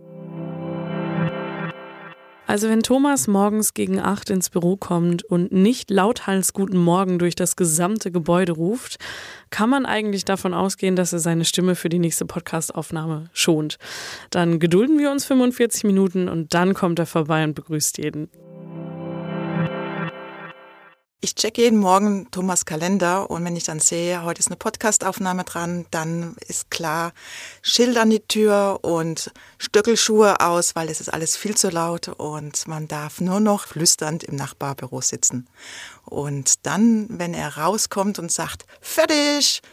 Also 2.47 2.69
wenn 2.69 2.81
Thomas 2.81 3.27
morgens 3.27 3.73
gegen 3.73 3.99
acht 3.99 4.29
ins 4.29 4.49
Büro 4.49 4.77
kommt 4.77 5.23
und 5.25 5.51
nicht 5.51 5.91
lauthals 5.91 6.53
Guten 6.53 6.77
Morgen 6.77 7.19
durch 7.19 7.35
das 7.35 7.57
gesamte 7.57 8.09
Gebäude 8.09 8.53
ruft, 8.53 8.95
kann 9.49 9.69
man 9.69 9.85
eigentlich 9.85 10.23
davon 10.23 10.53
ausgehen, 10.53 10.95
dass 10.95 11.11
er 11.11 11.19
seine 11.19 11.43
Stimme 11.43 11.75
für 11.75 11.89
die 11.89 11.99
nächste 11.99 12.25
Podcastaufnahme 12.25 13.29
schont. 13.33 13.77
Dann 14.29 14.59
gedulden 14.59 14.97
wir 14.97 15.11
uns 15.11 15.25
45 15.25 15.83
Minuten 15.83 16.29
und 16.29 16.53
dann 16.53 16.73
kommt 16.73 16.99
er 16.99 17.05
vorbei 17.05 17.43
und 17.43 17.53
begrüßt 17.53 17.97
jeden. 17.97 18.29
Ich 21.19 21.33
checke 21.33 21.63
jeden 21.63 21.79
Morgen 21.79 22.29
Thomas 22.29 22.65
Kalender 22.65 23.31
und 23.31 23.43
wenn 23.43 23.55
ich 23.55 23.63
dann 23.63 23.79
sehe, 23.79 24.21
heute 24.21 24.37
ist 24.37 24.49
eine 24.49 24.55
Podcastaufnahme 24.55 25.45
dran, 25.45 25.87
dann 25.89 26.35
ist 26.47 26.69
klar, 26.69 27.11
Schild 27.63 27.97
an 27.97 28.11
die 28.11 28.19
Tür 28.19 28.81
und 28.83 29.31
Stöckelschuhe 29.57 30.39
aus, 30.39 30.75
weil 30.75 30.89
es 30.89 31.01
ist 31.01 31.11
alles 31.11 31.35
viel 31.35 31.57
zu 31.57 31.71
laut 31.71 32.07
und 32.07 32.67
man 32.67 32.87
darf 32.87 33.19
nur 33.19 33.39
noch 33.39 33.65
flüsternd 33.65 34.25
im 34.25 34.35
Nachbarbüro 34.35 35.01
sitzen. 35.01 35.49
Und 36.05 36.67
dann, 36.67 37.07
wenn 37.09 37.33
er 37.33 37.57
rauskommt 37.57 38.19
und 38.19 38.31
sagt, 38.31 38.65
fertig, 38.79 39.63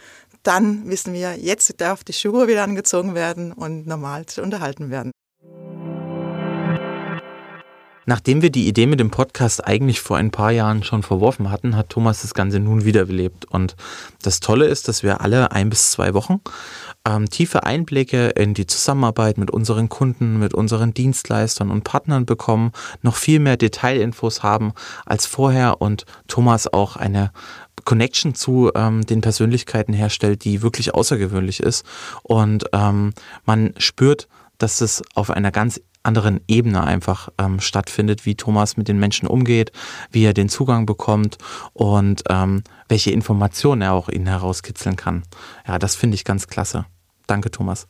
dann 0.44 0.88
wissen 0.88 1.12
wir, 1.12 1.36
jetzt 1.36 1.78
darf 1.78 2.04
die 2.04 2.14
Schuhe 2.14 2.48
wieder 2.48 2.64
angezogen 2.64 3.14
werden 3.14 3.52
und 3.52 3.86
normal 3.86 4.24
unterhalten 4.40 4.88
werden. 4.90 5.13
Nachdem 8.06 8.42
wir 8.42 8.50
die 8.50 8.68
Idee 8.68 8.86
mit 8.86 9.00
dem 9.00 9.10
Podcast 9.10 9.66
eigentlich 9.66 10.00
vor 10.00 10.16
ein 10.16 10.30
paar 10.30 10.50
Jahren 10.50 10.82
schon 10.82 11.02
verworfen 11.02 11.50
hatten, 11.50 11.76
hat 11.76 11.90
Thomas 11.90 12.22
das 12.22 12.34
Ganze 12.34 12.60
nun 12.60 12.84
wiederbelebt. 12.84 13.44
Und 13.46 13.76
das 14.22 14.40
Tolle 14.40 14.66
ist, 14.66 14.88
dass 14.88 15.02
wir 15.02 15.20
alle 15.20 15.52
ein 15.52 15.70
bis 15.70 15.90
zwei 15.90 16.14
Wochen 16.14 16.40
ähm, 17.06 17.28
tiefe 17.28 17.64
Einblicke 17.64 18.28
in 18.28 18.54
die 18.54 18.66
Zusammenarbeit 18.66 19.38
mit 19.38 19.50
unseren 19.50 19.88
Kunden, 19.88 20.38
mit 20.38 20.54
unseren 20.54 20.94
Dienstleistern 20.94 21.70
und 21.70 21.84
Partnern 21.84 22.26
bekommen, 22.26 22.72
noch 23.02 23.16
viel 23.16 23.40
mehr 23.40 23.56
Detailinfos 23.56 24.42
haben 24.42 24.72
als 25.04 25.26
vorher 25.26 25.80
und 25.80 26.04
Thomas 26.28 26.72
auch 26.72 26.96
eine 26.96 27.32
Connection 27.84 28.34
zu 28.34 28.70
ähm, 28.74 29.04
den 29.04 29.20
Persönlichkeiten 29.20 29.92
herstellt, 29.92 30.44
die 30.44 30.62
wirklich 30.62 30.94
außergewöhnlich 30.94 31.60
ist. 31.60 31.84
Und 32.22 32.64
ähm, 32.72 33.12
man 33.44 33.74
spürt, 33.78 34.28
dass 34.58 34.80
es 34.80 35.02
auf 35.14 35.30
einer 35.30 35.50
ganz 35.50 35.80
anderen 36.04 36.40
Ebene 36.46 36.84
einfach 36.84 37.28
ähm, 37.38 37.60
stattfindet, 37.60 38.26
wie 38.26 38.36
Thomas 38.36 38.76
mit 38.76 38.88
den 38.88 38.98
Menschen 38.98 39.26
umgeht, 39.26 39.72
wie 40.10 40.24
er 40.24 40.34
den 40.34 40.48
Zugang 40.48 40.86
bekommt 40.86 41.38
und 41.72 42.22
ähm, 42.28 42.62
welche 42.88 43.10
Informationen 43.10 43.82
er 43.82 43.92
auch 43.92 44.08
ihnen 44.08 44.26
herauskitzeln 44.26 44.96
kann. 44.96 45.22
Ja, 45.66 45.78
das 45.78 45.96
finde 45.96 46.14
ich 46.14 46.24
ganz 46.24 46.46
klasse. 46.46 46.86
Danke, 47.26 47.50
Thomas. 47.50 47.88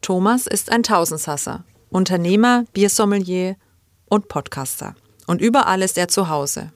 Thomas 0.00 0.46
ist 0.46 0.70
ein 0.70 0.82
Tausendsasser, 0.82 1.64
Unternehmer, 1.88 2.64
Biersommelier 2.72 3.56
und 4.06 4.28
Podcaster. 4.28 4.94
Und 5.26 5.40
überall 5.40 5.80
ist 5.80 5.96
er 5.96 6.08
zu 6.08 6.28
Hause. 6.28 6.72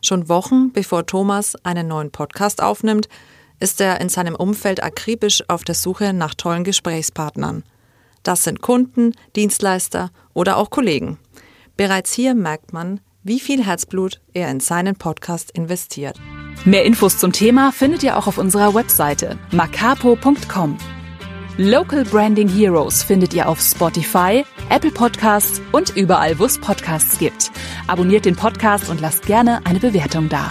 Schon 0.00 0.28
Wochen 0.28 0.72
bevor 0.72 1.06
Thomas 1.06 1.56
einen 1.64 1.88
neuen 1.88 2.10
Podcast 2.10 2.62
aufnimmt, 2.62 3.08
ist 3.62 3.80
er 3.80 4.00
in 4.00 4.08
seinem 4.08 4.34
Umfeld 4.34 4.82
akribisch 4.82 5.42
auf 5.48 5.64
der 5.64 5.74
Suche 5.74 6.12
nach 6.12 6.34
tollen 6.34 6.64
Gesprächspartnern. 6.64 7.62
Das 8.22 8.44
sind 8.44 8.60
Kunden, 8.60 9.12
Dienstleister 9.36 10.10
oder 10.34 10.56
auch 10.56 10.70
Kollegen. 10.70 11.18
Bereits 11.76 12.12
hier 12.12 12.34
merkt 12.34 12.72
man, 12.72 13.00
wie 13.24 13.40
viel 13.40 13.64
Herzblut 13.64 14.20
er 14.34 14.50
in 14.50 14.60
seinen 14.60 14.96
Podcast 14.96 15.52
investiert. 15.52 16.18
Mehr 16.64 16.84
Infos 16.84 17.18
zum 17.18 17.32
Thema 17.32 17.72
findet 17.72 18.02
ihr 18.02 18.18
auch 18.18 18.26
auf 18.26 18.38
unserer 18.38 18.74
Webseite 18.74 19.38
macapo.com. 19.52 20.76
Local 21.58 22.04
Branding 22.04 22.48
Heroes 22.48 23.02
findet 23.02 23.34
ihr 23.34 23.48
auf 23.48 23.60
Spotify, 23.60 24.44
Apple 24.70 24.90
Podcasts 24.90 25.60
und 25.70 25.94
überall, 25.96 26.38
wo 26.38 26.46
es 26.46 26.58
Podcasts 26.58 27.18
gibt. 27.18 27.50
Abonniert 27.86 28.24
den 28.24 28.36
Podcast 28.36 28.88
und 28.88 29.00
lasst 29.00 29.26
gerne 29.26 29.60
eine 29.64 29.78
Bewertung 29.78 30.28
da. 30.28 30.50